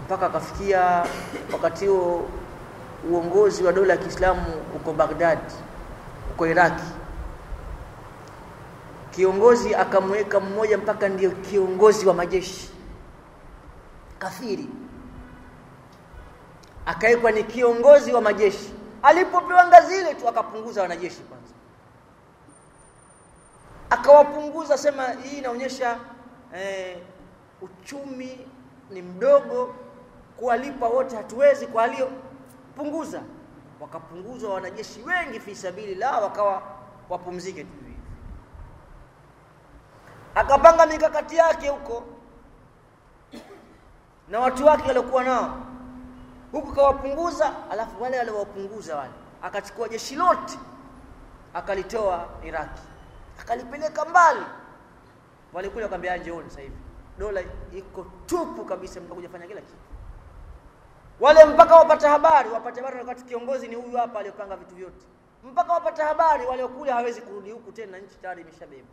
[0.06, 1.04] mpaka akafikia
[1.54, 2.30] wakati huo
[3.12, 4.42] uongozi wa dola ya Kiislamu
[4.76, 5.40] uko Baghdad
[6.40, 6.84] huko Iraki,
[9.12, 12.70] kiongozi akamweka mmoja mpaka ndiyo kiongozi wa majeshi.
[14.20, 14.68] Kafiri,
[16.86, 18.74] akawekwa ni kiongozi wa majeshi.
[19.04, 21.54] Alipopewa ngazi ile tu akapunguza wanajeshi kwanza,
[23.90, 25.98] akawapunguza, sema hii inaonyesha
[26.56, 26.98] eh,
[27.62, 28.48] uchumi
[28.92, 29.76] ni mdogo,
[30.38, 32.12] kuwalipa wote hatuwezi, kwa hiyo
[32.76, 33.22] punguza
[33.82, 36.62] wakapunguzwa wanajeshi wengi fi la wakawa
[37.10, 38.00] wapumzike tu hivi.
[40.36, 42.04] Akapanga mikakati yake huko
[44.30, 45.58] na watu wake waliokuwa nao
[46.52, 47.54] huku, kawapunguza.
[47.72, 50.60] Alafu wale waliowapunguza wale, akachukua jeshi lote
[51.54, 52.82] akalitoa Iraki,
[53.42, 54.46] akalipeleka mbali.
[55.54, 56.76] Walikuja wakaambia njooni sasa hivi
[57.20, 57.42] dola
[57.74, 59.74] iko tupu kabisa, mtakuja fanya kila kitu
[61.20, 65.06] wale mpaka wapate habari, wapate habari wakati kiongozi ni huyu hapa aliyopanga vitu vyote,
[65.44, 68.88] mpaka wapate habari, waliokule hawezi kurudi huku tena, nchi tayari imeshabeba.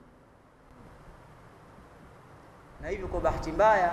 [2.80, 3.92] Na hivyo kwa bahati mbaya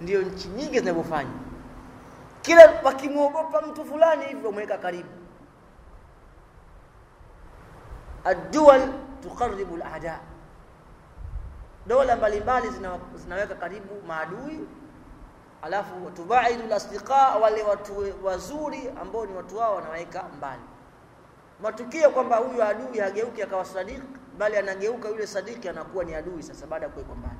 [0.00, 1.30] ndio nchi nyingi zinavyofanya.
[2.42, 5.08] Kila wakimwogopa mtu fulani hivyo mweka karibu.
[8.24, 8.88] Addual
[9.22, 10.20] tukaribu al-a'da.
[11.86, 14.60] Dola mbalimbali zina, zinaweka karibu maadui
[15.64, 17.92] alafu tubaidu lasdiqa wale watu
[18.24, 20.62] wazuri ambao ni watu wao wanaweka mbali.
[21.62, 24.02] Matukio kwamba huyu adui hageuki akawa sadiki
[24.38, 27.38] bali anageuka yule sadiki anakuwa ni adui sasa baada ya kuwekwa mbali.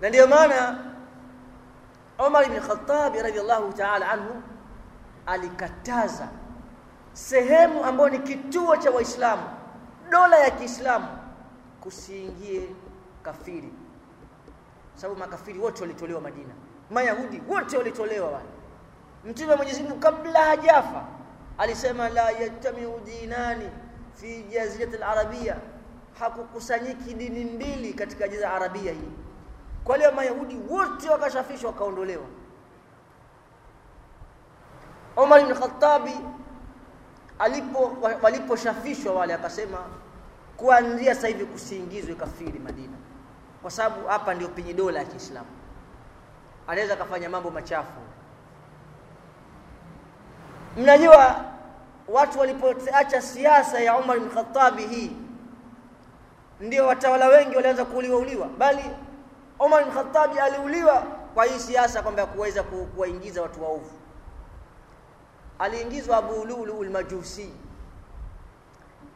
[0.00, 0.84] Na ndio maana
[2.26, 4.42] Umar ibn Khattab radhiallahu ta'ala anhu
[5.26, 6.28] alikataza
[7.12, 9.42] sehemu ambayo ni kituo cha Waislamu
[10.10, 11.06] dola ya Kiislamu
[11.80, 12.68] kusiingie
[13.22, 13.72] kafiri
[14.94, 16.54] sababu makafiri wote walitolewa Madina.
[16.90, 18.48] Mayahudi wote walitolewa wale.
[19.24, 21.04] Mtume wa Mwenyezi Mungu kabla hajafa
[21.58, 23.70] alisema la yajtamiu dinani
[24.14, 25.56] fi jazirati al-arabia
[26.18, 29.12] hakukusanyiki dini mbili katika jazira arabia hii.
[29.84, 32.24] Kwa leo mayahudi wote wakashafishwa wakaondolewa.
[35.16, 36.14] Omar ibn Khattabi
[37.38, 39.78] alipo waliposhafishwa wale akasema
[40.56, 42.96] kuanzia sasa hivi kusiingizwe kafiri Madina
[43.64, 45.46] kwa sababu hapa ndio penye dola ya Kiislamu.
[46.66, 48.00] Anaweza kafanya mambo machafu.
[50.76, 51.44] Mnajua
[52.08, 55.16] watu walipoacha siasa ya Umar bin Khattab hii
[56.60, 58.84] ndio watawala wengi walianza kuuliwa uliwa bali
[59.58, 61.02] Umar bin Khattab aliuliwa
[61.34, 63.92] kwa hii siasa kwamba kuweza kuwaingiza watu waovu.
[65.58, 67.52] Aliingizwa Abu Lulu al-Majusi.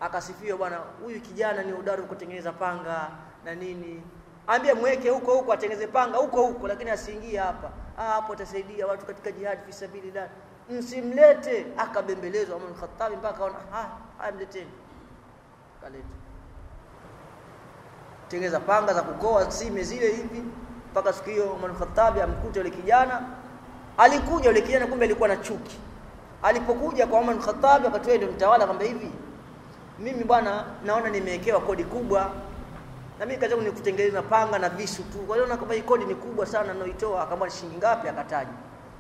[0.01, 3.11] Akasifiwa bwana huyu kijana ni udaru kutengeneza panga
[3.45, 4.03] na nini
[4.49, 7.71] ambia mweke huko huko atengeze panga huko huko lakini asiingie hapa.
[7.99, 10.29] Ah hapo atasaidia watu katika jihad fi sabilillah.
[10.71, 11.67] Msimlete.
[11.77, 13.89] Akabembelezwa Umar Khattabi mpaka akaona ha
[14.19, 14.71] haya mleteni.
[15.83, 16.05] Kaleta
[18.29, 20.43] tengeza panga za kukoa sime zile hivi.
[20.91, 23.23] Mpaka siku hiyo Umar Khattabi amkuta yule kijana.
[23.99, 25.79] Alikuja yule kijana kumbe alikuwa na chuki.
[26.43, 29.13] Alipokuja kwa Umar Khattabi akatoa ndio mtawala kwamba hivi
[29.99, 32.31] mimi bwana naona nimewekewa kodi kubwa
[33.19, 35.19] na mimi kazi yangu ni panga na visu tu.
[35.19, 38.51] Kwa hiyo kama hii kodi ni kubwa sana naoitoa akamwambia shilingi ngapi akataja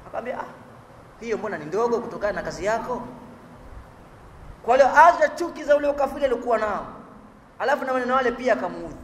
[0.06, 0.44] akamwambia ah
[1.20, 3.02] hiyo mbona ni ndogo kutokana na kazi yako?
[4.62, 6.86] Kwa hiyo acha chuki za ule ukafiri alikuwa nao.
[7.58, 8.96] Alafu na maneno wale pia akamuudhi.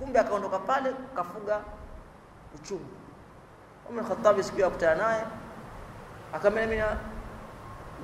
[0.00, 1.60] Kumbe akaondoka pale kafuga
[2.54, 2.86] uchumi.
[3.90, 5.24] Umar Khattab siku ya kukutana naye.
[6.32, 6.82] Akamwambia mimi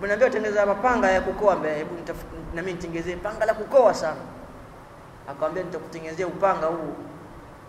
[0.03, 1.75] Mnaambia tengeneza mapanga ya kukoa mbele.
[1.79, 1.95] Hebu
[2.55, 4.21] na mimi nitengezee panga la kukoa sana
[5.29, 6.95] akamwambia nitakutengenezea upanga huu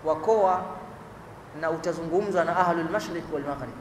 [0.06, 0.62] wa koa
[1.62, 3.76] na utazungumzwa na ahlul mashriq wal maghrib.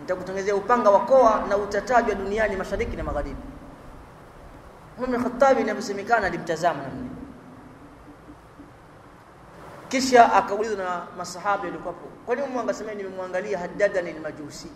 [0.00, 3.42] Nitakutengenezea upanga wa koa na utatajwa duniani mashariki na magharibi.
[4.98, 7.10] Umar Khattab inavyosemekana alimtazama namna
[9.88, 14.70] kisha akaulizwa na masahaba walikuwa hapo kwa nini Mungu nimemwangalia haddadan al-majusi.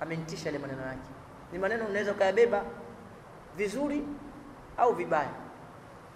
[0.00, 1.08] Amenitisha ile maneno yake.
[1.52, 2.62] Ni maneno unaweza ukayabeba
[3.56, 4.04] vizuri
[4.78, 5.43] au vibaya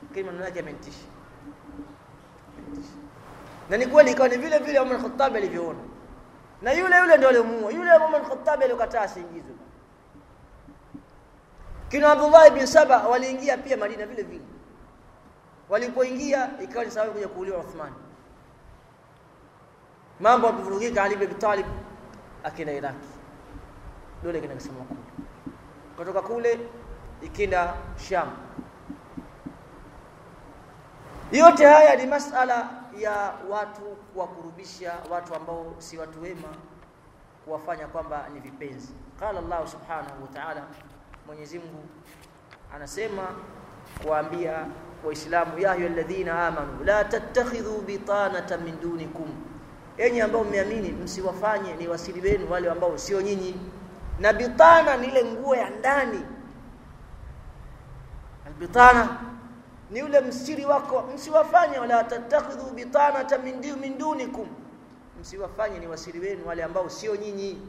[0.03, 1.05] lakini maneno yake yamenitisha.
[3.71, 5.79] Na ni kweli ikawa ni vile vile Umar Khattab alivyoona.
[6.63, 9.55] Na yule yule ndio aliyomuua yule Umar Khattab aliyokataa asiingizwe
[11.89, 14.45] kina Abdullah ibn Saba waliingia pia Madina vile vile.
[15.69, 17.93] Walipoingia ikawa ni sababu kuja kuuliwa Uthman.
[20.21, 21.67] Mambo yakivurugika Ali ibn Talib
[22.45, 23.09] akenda Iraki
[24.23, 24.85] dole kina kule
[25.97, 26.59] kutoka kule
[27.23, 27.75] ikenda
[28.09, 28.29] Sham
[31.33, 32.69] yote haya ni masala
[32.99, 36.49] ya watu kuwakurubisha watu ambao si watu wema
[37.45, 38.93] kuwafanya kwamba ni vipenzi.
[39.21, 40.63] Qala Allah subhanahu wa ta'ala
[41.27, 41.85] Mwenyezi Mungu
[42.75, 43.23] anasema
[44.05, 44.67] kuambia
[45.05, 49.29] waislamu ya ayyuhalladhina amanu la tattakhidhu bitanata min dunikum.
[49.99, 53.61] Enyi ambao mmeamini msiwafanye ni wasiri wenu wale ambao sio nyinyi.
[54.21, 56.23] Na bitana ni ile nguo ya ndani.
[58.47, 59.19] Albitana
[59.91, 64.49] ni ule msiri wako msiwafanye wala tattakhidhu bitanata min dunikum.
[65.21, 67.63] Msiwafanye ni wasiri wenu wale ambao sio nyinyi.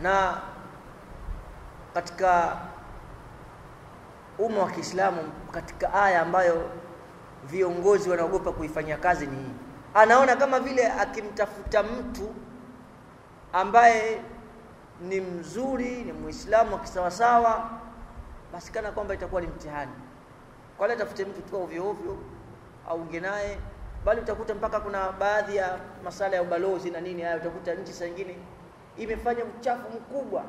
[0.00, 0.40] Na
[1.94, 2.56] katika
[4.38, 6.70] umma wa Kiislamu katika aya ambayo
[7.44, 9.52] viongozi wanaogopa kuifanyia kazi ni hii.
[9.94, 12.34] Anaona kama vile akimtafuta mtu
[13.52, 14.20] ambaye
[15.00, 17.70] ni mzuri ni muislamu kisawasawa
[18.52, 19.92] basi kana kwamba itakuwa ni mtihani.
[20.78, 22.18] Kwa tafute mtu tu ovyo ovyo
[22.88, 23.58] aunge naye
[24.04, 28.06] bali utakuta mpaka kuna baadhi ya masala ya ubalozi na nini haya utakuta nchi saa
[28.06, 28.36] nyingine
[28.98, 30.44] imefanya uchafu mkubwa.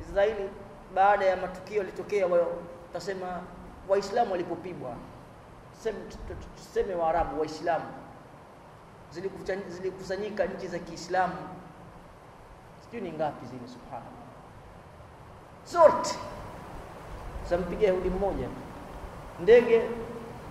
[0.00, 0.50] Israeli
[0.94, 2.52] baada ya matukio yalitokea wao
[2.90, 3.40] utasema
[3.88, 4.96] waislamu walipopigwa.
[6.56, 7.84] Tuseme waarabu waislamu.
[9.68, 11.34] Zilikusanyika nchi za kiislamu
[12.90, 14.26] sijui ni ngapi zile subhanallah.
[15.66, 16.14] Zote.
[17.50, 18.48] Zampiga yahudi mmoja.
[19.42, 19.82] Ndege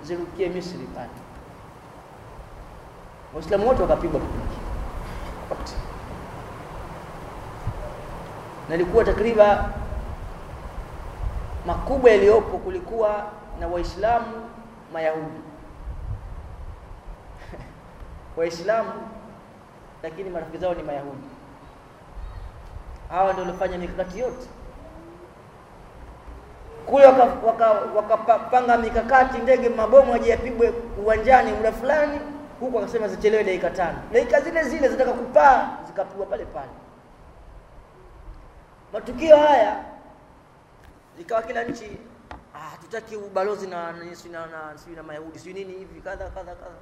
[0.03, 1.09] zirukie misri pale.
[3.33, 4.21] Waislamu wote wakapigwa
[5.49, 5.73] wote.
[8.69, 9.57] Na ilikuwa takriban
[11.65, 13.25] makubwa yaliyopo kulikuwa
[13.59, 14.49] na waislamu
[14.93, 15.39] mayahudi.
[18.37, 18.91] Waislamu
[20.03, 21.34] lakini marafiki zao ni mayahudi
[23.09, 24.47] hawa ndio waliofanya mikakati yote.
[26.85, 32.19] Kule wakapanga waka, waka mikakati ndege mabomu aje yapigwe uwanjani muda fulani
[32.59, 33.97] huku akasema zichelewe dakika tano.
[34.13, 36.69] Dakika zile zile zitaka kupaa zikapigwa pale pale.
[38.93, 39.83] Matukio haya
[41.19, 41.97] ikawa kila nchi
[42.55, 46.75] ah, hatutaki ubalozi na na, na, na, na mayahudi si nini hivi kadha kadha kadha.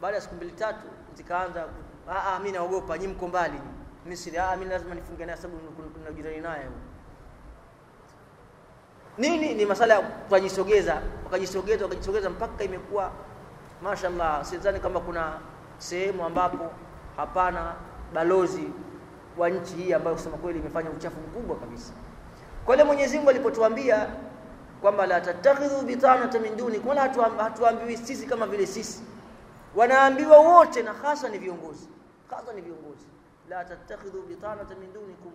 [0.00, 1.64] Baada ya siku mbili tatu zikaanza
[2.10, 3.60] ah, ah, mi naogopa nyi mko mbali
[4.06, 5.60] misri ah, mimi lazima nifunge naye sababu
[5.94, 6.64] kuna jirani naye
[9.18, 9.54] nini?
[9.54, 13.10] Ni masala ya kujisogeza wakajisogeza wakajisogeza mpaka imekuwa
[13.82, 15.32] mashallah sidhani kama kuna
[15.78, 16.70] sehemu ambapo
[17.16, 17.74] hapana
[18.14, 18.68] balozi
[19.38, 21.92] wa nchi hii ambayo kusema kweli imefanya uchafu mkubwa kabisa.
[22.66, 24.06] Kwa ile Mwenyezi Mungu alipotuambia
[24.80, 27.00] kwamba la tattakhidhu bitanata min duni wala
[27.38, 29.02] hatuambiwi sisi kama vile sisi.
[29.74, 31.88] Wanaambiwa wote na hasa ni viongozi.
[32.30, 33.06] Hasa ni viongozi
[33.48, 35.32] لا تتخذوا بطانة من دونكم.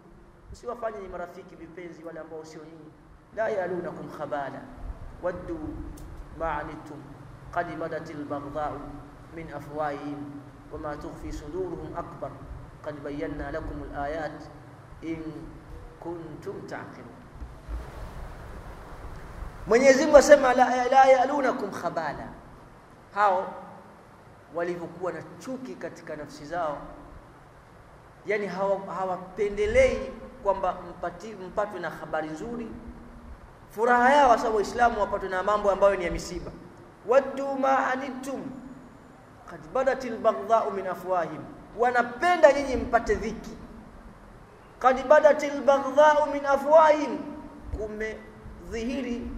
[0.53, 2.83] سوى فاني مرافيك ببنزي ولا موسيوني
[3.35, 4.61] لا يألونكم خبالا.
[5.23, 5.67] ودوا
[6.39, 7.01] ما عنتم.
[7.53, 8.79] قد بدت البغضاء
[9.37, 10.41] من أفواههم
[10.73, 12.31] وما تخفي صدورهم أكبر.
[12.85, 14.43] قد بينا لكم الآيات
[15.03, 15.21] إن
[16.03, 17.19] كنتم تعقلون.
[19.67, 22.27] Mwenyezi Mungu asema la, la yalunakum khabala,
[23.13, 23.53] hao
[24.55, 26.77] walivyokuwa na chuki katika nafsi zao
[28.25, 30.09] yani hawapendelei hawa
[30.43, 30.77] kwamba
[31.47, 32.67] mpatwe na habari nzuri.
[33.69, 36.51] Furaha yao sababu waislamu wapatwe na mambo ambayo ni ya misiba.
[37.07, 38.41] Waddu ma anittum
[39.49, 41.41] qad badatil baghdha'u min afwahim
[41.77, 43.57] wanapenda nyinyi mpate dhiki.
[44.79, 47.17] Qad badatil baghdha'u min afwahim
[47.77, 49.31] kumedhihiri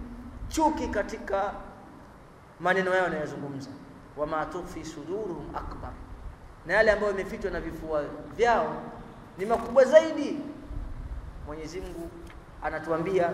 [0.48, 1.52] chuki katika
[2.60, 3.70] maneno yao yanayozungumza
[4.16, 5.90] wama tukhfi suduruhum akbar
[6.66, 8.02] na yale ambayo yamefichwa na vifua
[8.36, 8.74] vyao
[9.38, 10.38] ni makubwa zaidi.
[11.46, 12.10] Mwenyezi Mungu
[12.62, 13.30] anatuambia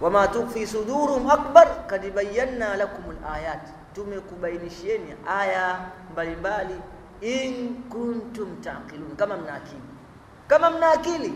[0.00, 5.80] wama tukfi sudurum akbar kad bayyana lakum alayat tumekubainishieni aya
[6.12, 6.74] mbalimbali
[7.20, 9.82] in kuntum taqilun kama mna akili.
[10.46, 11.34] Kama mna akili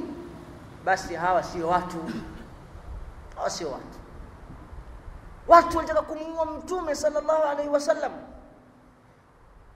[0.84, 1.96] basi hawa sio watu.
[3.36, 3.98] Hawa sio watu.
[5.48, 8.12] Watu walitaka kumuua mtume sallallahu alaihi wasallam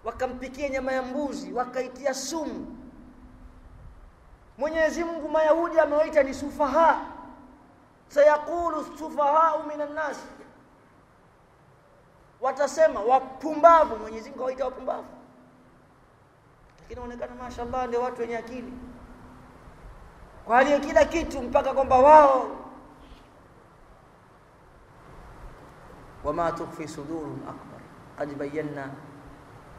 [0.04, 2.76] wakampikia nyama ya mbuzi wakaitia sumu.
[4.58, 7.00] Mwenyezi Mungu Mayahudi amewaita ni sufaha.
[8.08, 10.18] Sayaqulu sufahau minan nas.
[12.40, 15.06] Watasema wapumbavu Mwenyezi Mungu awaita wapumbavu.
[16.78, 18.72] Lakini inaonekana mashallah ndio watu wenye akili.
[20.44, 22.56] Kwa hali ya kila kitu mpaka kwamba wao.
[26.24, 27.80] Wama tukfi sudurun akbar.
[28.18, 28.88] Qad bayyana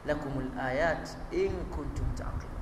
[0.06, 2.62] lakum alayat in kuntum taqilun.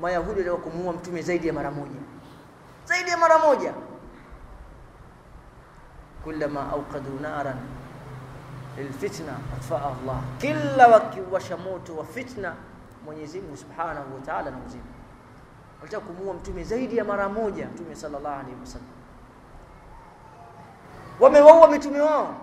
[0.00, 2.00] Mayahudi waliwa kumuua mtume zaidi ya mara moja.
[2.84, 3.74] Zaidi ya mara moja.
[6.24, 7.56] Kullama awqadu naran
[8.76, 10.20] lilfitna atfaa Allah.
[10.38, 12.54] Kila wakiwasha moto wa fitna
[13.04, 14.82] Mwenyezi Mungu Subhanahu wa Ta'ala na uzima.
[15.80, 18.88] Walitaka kumuua mtume zaidi ya mara moja mtume sallallahu alaihi wasallam
[21.20, 22.34] wamewaua mitume wao.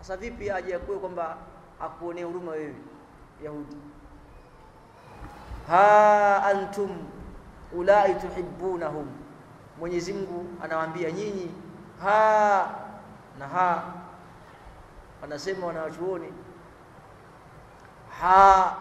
[0.00, 1.36] Sasa vipi aje akuwe kwamba
[1.80, 2.74] akuonee huruma wewe
[3.44, 3.76] Yahudi.
[5.68, 6.90] Ha antum
[7.72, 9.06] ulai tuhibbunahum.
[9.78, 11.50] Mwenyezi Mungu anawaambia nyinyi
[12.02, 12.70] ha
[13.38, 13.82] na ha.
[15.22, 16.32] Wanasema wanawachuoni
[18.20, 18.76] ha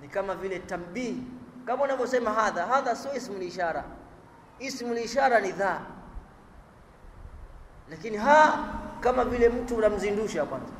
[0.00, 1.22] ni kama vile tambii
[1.66, 3.84] kama unavyosema hadha hadha sio ismu ishara.
[4.58, 5.80] Ismu ishara ni dha.
[7.90, 8.58] Lakini ha
[9.00, 10.72] kama vile mtu unamzindusha kwanza.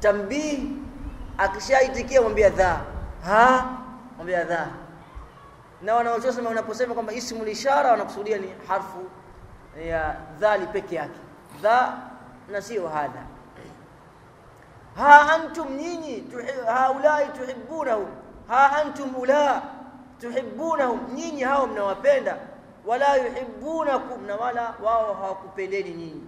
[0.00, 0.76] Tambii
[1.38, 2.80] akishaitikia mwambia dha
[3.24, 3.64] ha?
[4.16, 4.68] Mwambia dha
[5.82, 9.04] na wanaosema unaposema kwamba ismu lishara wanakusudia ni harfu
[9.88, 11.20] ya dhali peke yake.
[11.62, 11.98] Dha
[12.52, 13.22] na sio hadha.
[14.96, 16.24] Ha antum nyinyi
[16.66, 18.06] haulai tuhibbunahum.
[18.48, 19.62] Ha antum ula
[20.20, 21.00] tuhibbunahum.
[21.14, 22.36] Nyinyi hao mnawapenda.
[22.86, 26.22] Wala yuhibbunakum na wala wao hawakupendeni nyinyi.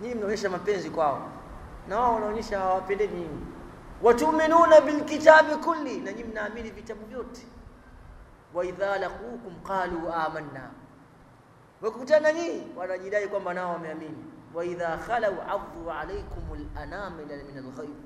[0.00, 1.28] Nyinyi mnaonyesha mapenzi kwao
[1.88, 3.46] na wao wanaonyesha hawapendeni nyinyi.
[4.02, 6.00] Watuminuna bilkitabi kulli.
[6.00, 7.46] Na nyinyi mnaamini vitabu vyote.
[8.54, 10.70] Wa idha laqukum qalu amanna.
[11.82, 14.24] Wakikutana nyinyi wanajidai kwamba nao wameamini.
[14.54, 17.96] Wa idha khalau adhu alaykum al-anamila min al-ghayb.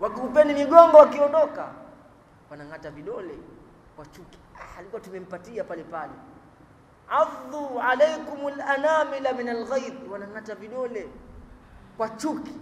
[0.00, 1.68] Wakikupeni migongo wakiondoka
[2.50, 3.38] wanang'ata vidole
[3.96, 4.38] kwa chuki.
[4.60, 6.12] Ah, alikuwa tumempatia pale pale.
[7.10, 10.12] Adhu alaykum al-anamila min al-ghayb.
[10.12, 11.08] Wanang'ata vidole
[12.00, 12.52] kwa chuki.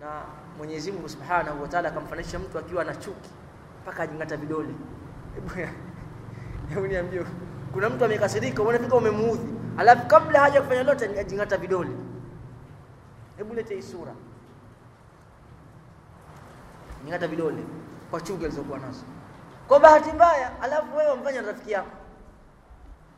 [0.00, 0.22] Na
[0.58, 3.30] Mwenyezi Mungu Subhanahu wa Ta'ala akamfanisha mtu akiwa na chuki
[3.82, 4.74] mpaka ajingata vidole.
[6.68, 7.24] Hebu niambie
[7.72, 11.90] kuna mtu amekasirika unafika umemuudhi alafu kabla haja kufanya lolote ajingata vidole.
[13.36, 14.12] Hebu lete hii sura.
[17.04, 17.64] Jingata vidole
[18.10, 19.04] kwa chuki alizokuwa nazo.
[19.68, 21.96] Kwa bahati mbaya alafu wewe umfanya rafiki yako.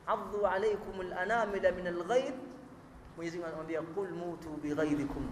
[0.06, 2.34] Adhu alaykum al-anamila min al-ghayb
[3.16, 5.26] Mwenyezi Mungu anamwambia qul mutu bighaidhikum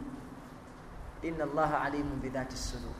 [1.23, 2.93] inna Allaha alimun bidhati sudur.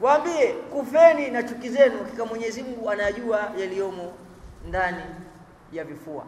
[0.00, 4.12] Waambie kufeni na chuki zenu hakika Mwenyezi Mungu anajua yaliyomo
[4.68, 5.02] ndani
[5.72, 6.24] ya vifua.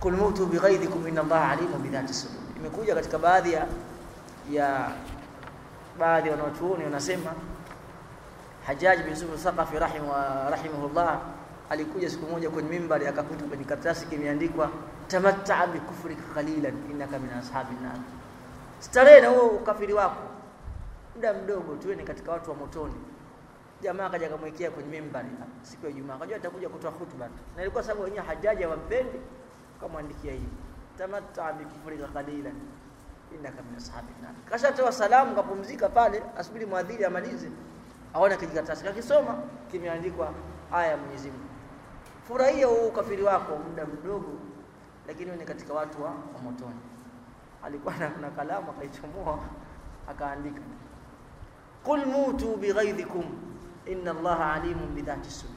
[0.00, 2.40] Qul mutu bighaidhikum inna Allaha alimun bidhati sudur.
[2.56, 3.66] Imekuja katika baadhi ya
[4.50, 4.90] ya
[5.98, 7.32] baadhi wanaochuoni wanasema
[8.66, 10.12] Hajjaj bin Yusuf Thaqafi rahimu
[10.50, 11.20] rahimahullah
[11.70, 14.70] alikuja siku moja kwenye mimbari akakuta kwenye karatasi kimeandikwa
[15.08, 17.98] tamatta bi kufrika qalilan innaka min ashabin nar.
[18.80, 20.22] Starehe na huo ukafiri wako.
[21.16, 22.94] Muda mdogo tuwe ni katika watu wa motoni.
[23.82, 25.28] Jamaa akaja akamwekea kwenye mimbari
[25.62, 26.14] siku ya Ijumaa.
[26.14, 29.18] Akajua atakuja kutoa hutuba na ilikuwa sababu wenyewe hajaji hawampendi
[29.78, 30.48] akamwandikia hivi
[30.98, 32.54] tamatta bi kufrika qalilan
[33.34, 34.32] innaka min ashabin nar.
[34.50, 37.48] Kashatoa salamu kapumzika pale asubiri mwadhiri amalize
[38.14, 39.38] aone kijikaratasi kakisoma
[39.70, 40.34] kimeandikwa
[40.72, 41.53] aya ya Mwenyezi Mungu
[42.28, 44.32] furahia huu ukafiri wako muda mdogo
[45.08, 46.80] lakini ni katika watu wa, wa motoni.
[47.64, 49.38] Alikuwa na, kalamu akaichomoa
[50.10, 50.60] akaandika.
[51.84, 53.24] Qul mutu bighaidhikum
[53.86, 55.54] inna allaha alimun bidhati sudur.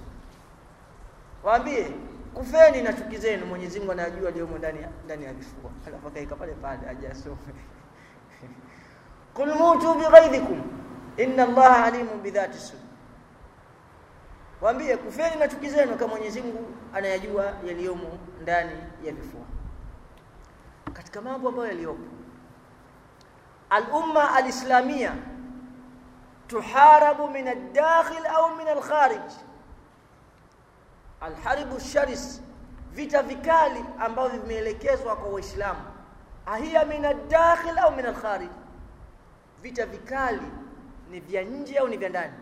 [1.43, 1.91] Waambie
[2.33, 6.53] kufeni na chuki zenu Mwenyezi Mungu anajua aliyomo ndani ndani ya vifua alafu akaika pale
[6.53, 7.37] pale ajasome
[9.35, 10.61] qul mutu bighaidhikum
[11.17, 12.86] inna allaha alimun bidhati sudur
[14.61, 18.71] waambie kufeni na chuki zenu kama Mwenyezi Mungu anayajua yaliyomo ndani
[19.03, 19.41] ya vifua.
[20.93, 22.03] Katika mambo ambayo yaliyopo
[23.69, 25.13] al-umma al-islamia
[26.47, 29.31] tuharabu min ad-dakhil au min al-kharij.
[31.21, 32.41] Al-harbu sharis
[32.91, 35.79] vita vikali ambavyo vimeelekezwa kwa waislamu.
[36.45, 38.49] Ahia min ad-dakhil au min al-kharij.
[39.61, 40.41] Vita vikali
[41.11, 42.33] ni vya nje au ni vya ndani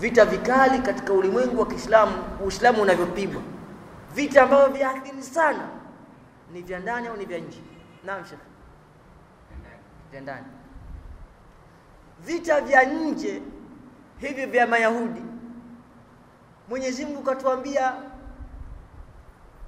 [0.00, 2.12] vita vikali katika ulimwengu wa Kiislamu
[2.44, 3.42] Uislamu unavyopigwa.
[4.14, 5.68] Vita ambavyo viathiri sana.
[6.52, 7.60] Ni vya ndani au ni vya nje?
[8.04, 8.42] Naam shekhi
[10.10, 10.46] vya ndani.
[12.20, 13.42] Vita vya nje
[14.18, 15.22] hivi vya mayahudi.
[16.68, 17.92] Mwenyezi Mungu katuambia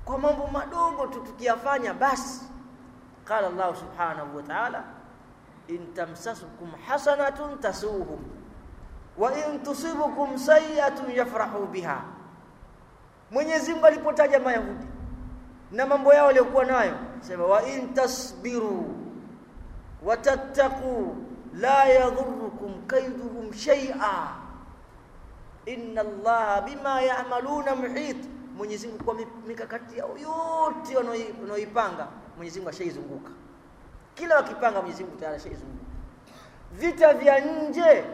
[0.04, 2.40] kwa mambo madogo tu tukiyafanya basi.
[3.24, 4.84] Qala Allah subhanahu wa ta'ala
[5.68, 8.18] in tamsasukum hasanatun tasuhum
[9.18, 12.02] wa in tusibukum sayi'atun yafrahu biha.
[13.30, 14.86] Mwenyezi Mungu alipotaja Mayahudi
[15.72, 18.94] na mambo yao waliokuwa nayo sema wa in tasbiru
[20.04, 21.16] watattaqu
[21.54, 24.28] la yadhurrukum kaiduhum shay'a.
[25.66, 28.28] Inna Allaha bima ya'maluna muhit.
[28.56, 29.14] Mwenyezi Mungu kwa
[29.46, 33.30] mikakati yao yote wanaoipanga Mwenyezi Mungu ashaizunguka.
[34.14, 35.84] Kila wakipanga Mwenyezi Mungu tayari ashaizunguka.
[36.72, 38.04] Vita vya nje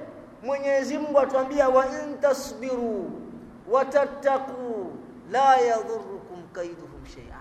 [0.43, 3.11] Mwenyezi Mungu atuambia wa in tasbiru
[5.31, 7.41] la yadhurrukum kaiduhum shay'a.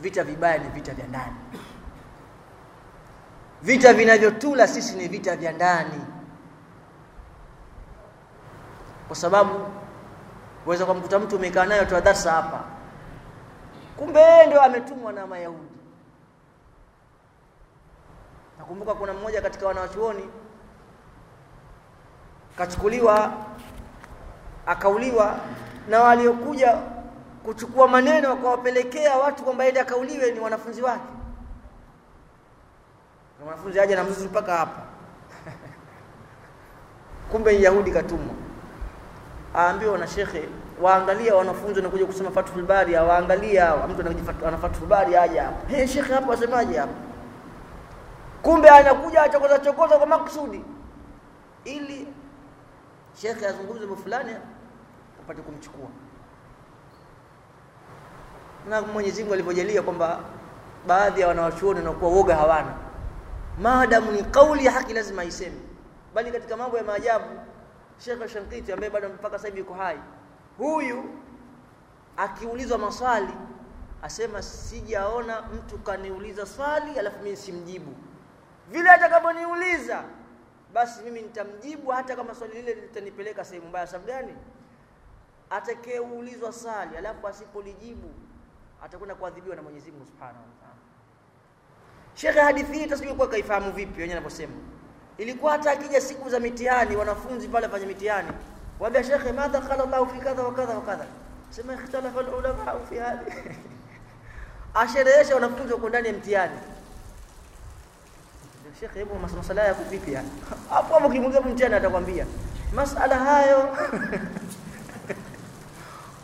[0.00, 1.36] Vita vibaya ni vita vya ndani.
[3.62, 6.00] Vita vinavyotula sisi ni vita vya ndani,
[9.06, 9.54] kwa sababu
[10.66, 12.64] waweza kumkuta mtu umekaa naye tu darasa hapa,
[13.96, 15.73] kumbe ndio ametumwa na Mayahudi.
[18.64, 20.28] Nakumbuka kuna mmoja katika wanawachuoni
[22.58, 23.32] kachukuliwa
[24.66, 25.36] akauliwa,
[25.88, 26.78] na waliokuja
[27.44, 31.12] kuchukua maneno wakawapelekea watu kwamba aende akauliwe ni wanafunzi wake.
[33.40, 34.82] Na wanafunzi aje na mzuzu mpaka hapa
[37.32, 38.34] kumbe Yahudi katumwa,
[39.54, 40.48] aambiwa na shekhe,
[40.82, 45.86] waangalia wanafunzi wanakuja kusoma Fathul Bari, waangalia mtu anakuja ana Fathul Bari aje hapa, hey
[45.86, 47.13] shekhe, hapa wasemaje hapa?
[48.44, 50.64] Kumbe anakuja achokoza chokoza kwa makusudi
[51.64, 52.08] ili
[53.20, 54.36] shekhe azungumze mambo fulani
[55.20, 55.88] upate kumchukua.
[58.68, 60.20] Na Mwenyezi alivyojalia kwamba
[60.86, 62.74] baadhi ya wanawachuoni wanakuwa woga hawana,
[63.58, 65.56] maadamu ni kauli ya haki lazima iseme.
[66.14, 67.26] Bali katika mambo ya maajabu,
[67.98, 69.98] Sheikh Shankiti ambaye bado mpaka sasa hivi yuko hai,
[70.58, 71.04] huyu
[72.16, 73.32] akiulizwa maswali
[74.02, 77.92] asema sijaona mtu kaniuliza swali alafu mimi simjibu
[78.70, 80.04] vile atakavyoniuliza
[80.74, 83.86] basi mimi nitamjibu hata kama swali lile litanipeleka sehemu mbaya.
[83.86, 84.34] Sababu gani?
[85.50, 88.10] Atakayeulizwa sali alafu asipolijibu
[88.84, 90.74] atakwenda kuadhibiwa na Mwenyezi Mungu Subhanahu wa Ta'ala.
[92.14, 94.52] Sheikh hadithi hii tasijui kwa kaifahamu vipi wenyewe anaposema.
[95.18, 98.28] Ilikuwa hata akija siku za mitihani, wanafunzi pale fanya mitihani,
[98.80, 101.06] wabia shekhe, madha qala Allah fi kadha wa kadha wa kadha,
[101.50, 103.32] sema ikhtalafa ulama fi hadhi
[104.74, 106.58] asherehesha wanafunzi wako ndani ya mtihani
[108.79, 110.29] Shekhe, hebu masala ya vipi yani?
[110.69, 112.25] Hapo hapo kimuuliza mtihani atakwambia
[112.75, 113.77] masala hayo.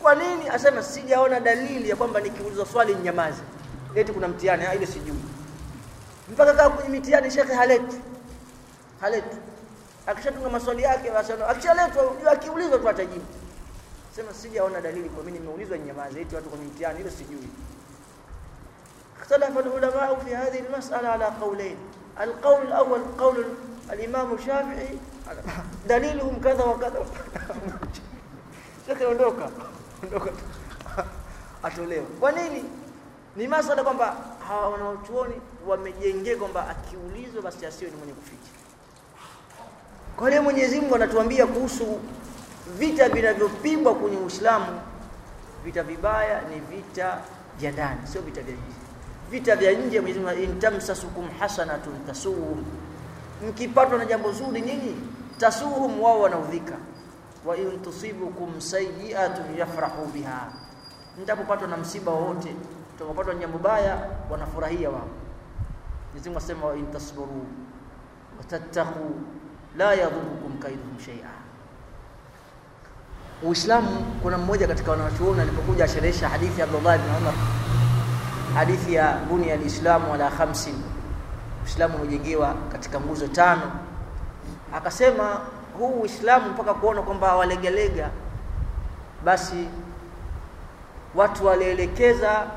[0.02, 0.48] Kwa nini?
[0.48, 3.42] Asema sijaona dalili ya kwamba nikiulizwa swali nyamaze.
[3.94, 5.18] Eti kuna mtihani, ile sijui.
[6.32, 7.96] Mpaka kaa kwenye mitihani shekhe haleti.
[9.00, 9.36] Haleti.
[10.06, 13.24] Akishatunga maswali yake basi akishaletwa unajua akiulizwa tu atajibu.
[14.16, 17.48] Sema sijaona dalili kwa mimi nimeulizwa nyamaze eti watu kwenye mtihani ile sijui.
[19.20, 21.76] اختلف العلماء في هذه المسألة على قولين
[22.20, 23.44] القول الأول قول
[23.92, 24.98] الإمام الشافعي
[25.88, 27.06] دليلهم كذا وكذا
[28.86, 29.48] shekhe ondoka
[30.02, 30.30] ondoka
[31.62, 32.64] atolewa kwa nini
[33.36, 34.16] ni masala kwamba
[34.48, 35.34] hawa wanaochuoni
[35.66, 38.50] wamejengea kwamba akiulizwa basi asiwe ni mwenye kuficha
[40.16, 42.00] kwa hiyo Mwenyezi Mungu anatuambia kuhusu
[42.78, 44.80] vita vinavyopigwa kwenye Uislamu
[45.64, 47.18] vita vibaya ni vita
[47.58, 48.79] vya ndani sio vita vya nje
[49.31, 52.65] vita vya nje Mwenyezi intamsasukum hasanatun tasuhum.
[53.49, 54.95] Mkipatwa na jambo zuri nyinyi
[55.37, 56.73] tasuhum wao wanaudhika.
[57.45, 60.47] Wa in tusibukum sayyi'atun yafrahu biha.
[61.23, 62.55] Mtapopatwa na msiba wowote
[62.95, 63.97] mtapopatwa na jambo baya
[64.31, 65.07] wanafurahia wao.
[66.07, 67.45] Mwenyezi Mungu asema wa in tasbiru
[68.37, 69.15] wa tattaqu
[69.77, 71.31] la yadhurukum kaiduhum shay'a.
[73.43, 77.33] Uislamu kuna mmoja katika wanachuoni alipokuja asherehesha hadithi ya Abdullah ibn Umar
[78.55, 80.75] hadithi ya bunia alislamu ala khamsin.
[81.63, 83.71] Uislamu umejengewa katika nguzo tano.
[84.73, 85.41] Akasema
[85.79, 88.09] huu Uislamu mpaka kuona kwamba walegelega
[89.25, 89.67] basi
[91.15, 92.47] watu walielekeza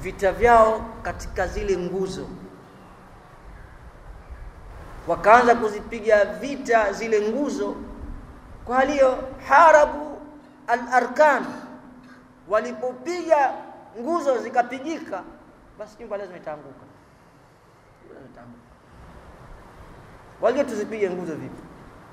[0.00, 2.26] vita vyao katika zile nguzo.
[5.08, 7.74] Wakaanza kuzipiga vita zile nguzo.
[8.64, 9.18] Kwa hiyo
[9.48, 10.18] harabu
[10.66, 11.44] al-arkan
[12.48, 13.50] walipopiga
[14.00, 15.22] nguzo zikapigika
[15.78, 16.84] basi nyumba lazima itaanguka
[20.42, 21.62] wajua tuzipige nguzo vipi?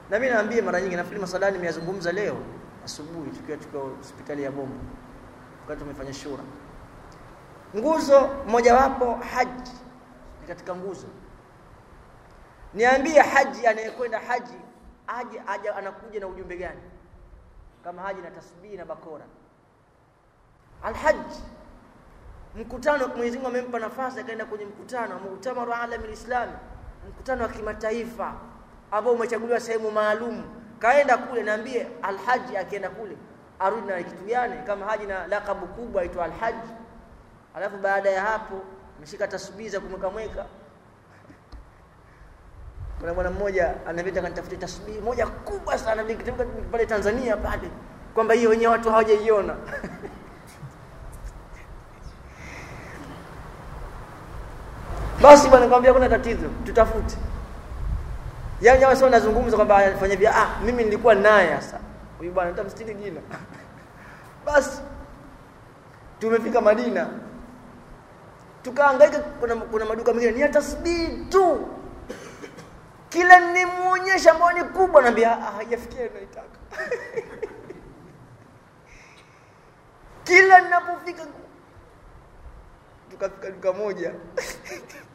[0.09, 2.37] Na mimi naambia mara nyingi nafikiri masalani nimeyazungumza leo
[2.85, 4.75] asubuhi tukiwa tuko hospitali ya Bombo
[5.61, 6.43] wakati tumefanya shura.
[7.77, 9.71] Nguzo mojawapo haji.
[10.41, 11.07] Ni katika nguzo.
[12.73, 14.53] Niambie haji anayekwenda haji
[15.47, 16.81] aje anakuja na ujumbe gani?
[17.83, 19.25] Kama haji na tasbihi na bakora.
[20.83, 21.15] Alhaj
[22.55, 26.51] mkutano Mwenyezi Mungu amempa nafasi akaenda kwenye mkutano muktamaru alami lislami
[27.09, 28.33] mkutano wa kimataifa
[28.91, 30.43] ambao umechaguliwa sehemu maalum.
[30.79, 33.17] Kaenda kule naambie alhaji akienda kule
[33.59, 34.55] arudi na kitu gani?
[34.67, 36.69] Kama haji na lakabu kubwa aitwa alhaji
[37.55, 38.61] alafu baada ya hapo
[38.97, 40.45] ameshika tasbihi za kumweka mweka
[42.99, 46.03] kuna bwana mmoja anavita kanitafuta tasbihi moja kubwa sana
[46.71, 47.71] pale Tanzania pale
[48.13, 49.55] kwamba hiyo wenyewe watu hawajaiona
[55.21, 57.17] basi bwana nikamwambia kuna tatizo tutafute.
[58.61, 61.79] Yaani jamaa sio nazungumza kwamba anafanya vya ah mimi nilikuwa naye sasa
[62.17, 63.21] huyu bwana nitamstiri jina.
[64.45, 64.81] Basi
[66.19, 67.09] tumefika Madina.
[68.63, 71.67] Tukaangaika kuna, kuna maduka mengine ni tasbihi tu.
[73.09, 76.59] Kila nimuonyesha ambao ni kubwa naambia ah haijafikia naitaka.
[80.23, 81.23] Kila ninapofika
[83.09, 84.13] tukafika duka moja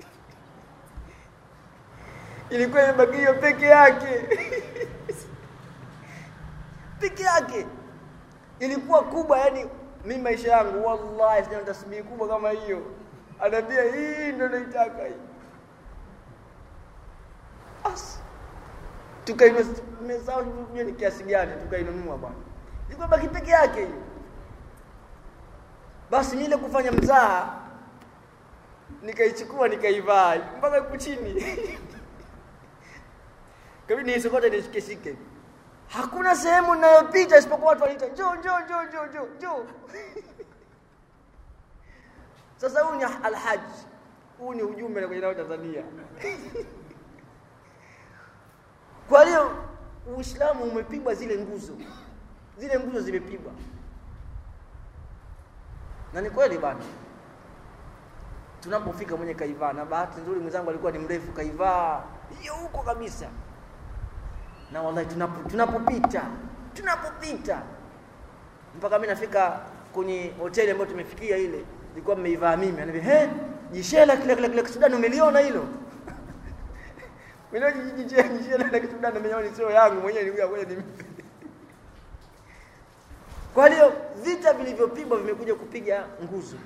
[2.55, 4.29] ilikuwa imebaki peke yake.
[7.01, 7.67] Peke yake.
[8.61, 9.67] Ilikuwa kubwa yani
[10.05, 12.83] mimi maisha yangu wallahi sina tasbihi kubwa kama hiyo.
[13.41, 15.15] Anaambia hii ndio naitaka hii.
[19.25, 20.45] Tukaimesahau
[20.75, 22.37] ni kiasi gani tukainunua bwana.
[22.87, 24.03] Ilikuwa baki peke yake hiyo.
[26.11, 27.61] Basi mile kufanya mzaha
[29.03, 31.79] nikaichukua nikaivaa mpaka kuchini chini
[33.89, 35.17] kabidi
[35.89, 39.67] hakuna sehemu ninayopita isipokuwa watu wanaita njoo njoo njoo njoo njoo njoo.
[42.61, 43.87] Sasa huu ni alhaji
[44.39, 45.83] huu ni ujumbe na kwenye Tanzania.
[49.09, 49.51] Kwa hiyo
[50.17, 51.73] Uislamu umepigwa zile nguzo.
[52.59, 53.53] Zile nguzo zimepigwa.
[56.13, 56.81] Na ni kweli bana.
[58.61, 62.05] Tunapofika mwenye kaivaa na bahati nzuri mwenzangu alikuwa ni mrefu kaivaa
[62.41, 63.31] hiyo huko kabisa
[64.75, 66.23] na wallahi tunapo tunapopita
[66.75, 67.63] tunapopita.
[68.77, 69.61] Mpaka mimi nafika
[69.93, 72.81] kwenye hoteli ambayo tumefikia ile ilikuwa mmeivaa mimi.
[72.81, 73.29] Anambia he
[73.73, 75.65] jishela kile kile kile Sudan umeliona hilo?
[77.53, 77.67] Mimi
[78.05, 80.83] jishela jishela na Sudan nimeona sio yangu mwenyewe nilikuwa kwenye ni
[83.55, 83.93] kwa hiyo
[84.25, 86.57] vita vilivyopigwa vimekuja kupiga nguzo.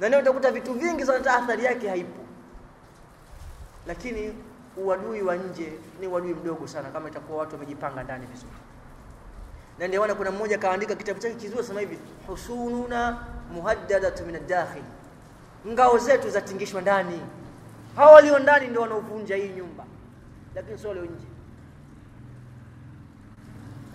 [0.00, 2.22] Na leo utakuta vitu vingi sana athari yake haipo.
[3.86, 4.34] Lakini
[4.76, 8.52] uadui wa nje ni uadui mdogo sana kama itakuwa watu wamejipanga ndani vizuri.
[9.78, 13.18] Na ndio kuna mmoja kaandika kitabu chake kizuri sema hivi husununa
[13.52, 14.82] muhaddadatu min ad-dakhil.
[15.68, 17.20] Ngao zetu zatingishwa ndani.
[17.96, 19.84] Hao walio ndani ndio wanaovunja hii nyumba
[20.54, 21.26] lakini sio walio nje.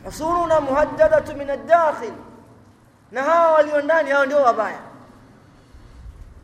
[0.06, 2.14] Husununa muhaddadatu min ad-dakhil.
[3.12, 4.80] Na hawa walio ndani hao ndio wabaya.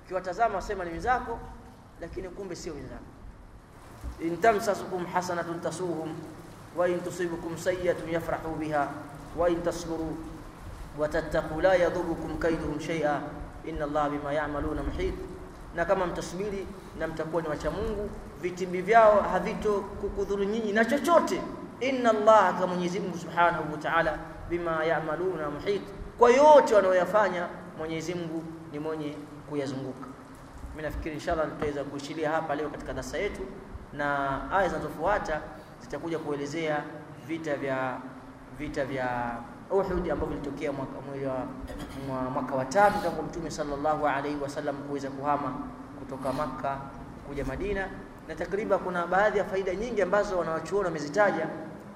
[0.05, 1.39] Ukiwatazama wasema ni wenzako
[2.01, 3.14] lakini kumbe sio wenzako
[4.21, 6.15] in tamsasukum hasanatun tasuhum
[6.77, 8.87] wa in tusibukum sayyi'atun yafrahu biha
[9.37, 10.15] wa in tasbiru
[10.97, 13.21] wa tattaqu la yadhurukum kaiduhum shay'a
[13.67, 15.15] inna allaha bima ya'maluna muhit.
[15.75, 16.67] Na kama mtasubiri
[16.99, 18.09] na mtakuwa ni wacha Mungu
[18.41, 21.41] vitimbi vyao havito kukudhuru nyinyi na chochote.
[21.79, 24.17] Inna allaha kama Mwenyezi Mungu Subhanahu wa Ta'ala
[24.49, 25.81] bima ya'maluna muhit.
[26.17, 27.47] Kwa yote wanaoyafanya
[27.77, 29.15] Mwenyezi Mungu ni mwenye
[29.49, 30.07] kuyazunguka.
[30.71, 33.41] Mimi nafikiri inshallah tutaweza kuishilia hapa leo katika darasa yetu
[33.97, 35.41] na aya zinazofuata
[35.81, 36.83] zitakuja kuelezea
[37.27, 37.97] vita vya
[38.59, 39.37] vita vya
[39.71, 40.91] Uhud ambavyo vilitokea mwaka,
[42.33, 45.53] mwaka, wa tatu tangu Mtume sallallahu alaihi wasallam kuweza kuhama
[45.99, 46.77] kutoka Makka
[47.27, 47.87] kuja Madina,
[48.27, 51.47] na takriban kuna baadhi ya faida nyingi ambazo wanawachuoni wamezitaja,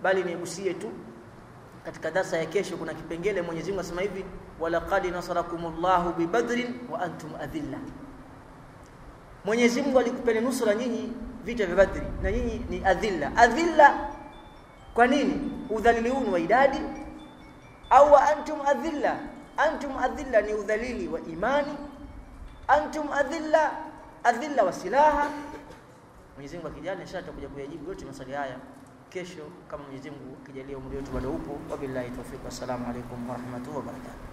[0.04, 0.92] bali nigusie tu
[1.86, 2.78] katika darasa ya kesho.
[2.78, 4.26] Kuna kipengele Mwenyezi Mungu asema hivi,
[4.60, 7.78] walaqad nasarakumullahu bibadrin wa antum adhilla,
[9.46, 11.14] Mwenyezi Mungu alikupeni nusura nyinyi
[11.46, 13.32] vita vya Badri na nyinyi ni adhilla.
[13.38, 14.10] Adhilla
[14.94, 15.52] kwa nini?
[15.70, 16.80] Udhalili huu ni wa idadi
[17.90, 19.20] au wa antum adhilla?
[19.58, 21.74] Antum adhilla ni udhalili wa imani,
[22.68, 23.72] antum adhilla
[24.24, 25.28] adhilla wa silaha.
[26.36, 28.56] Mwenyezi Mungu akijali, inshallah tutakuja kuyajibu yote maswali haya
[29.10, 31.60] kesho, kama Mwenyezi Mungu akijalia umri wetu bado upo.
[31.72, 34.29] Wabillahi tawfiq, wassalamu alaikum warahmatullahi wabarakatuh.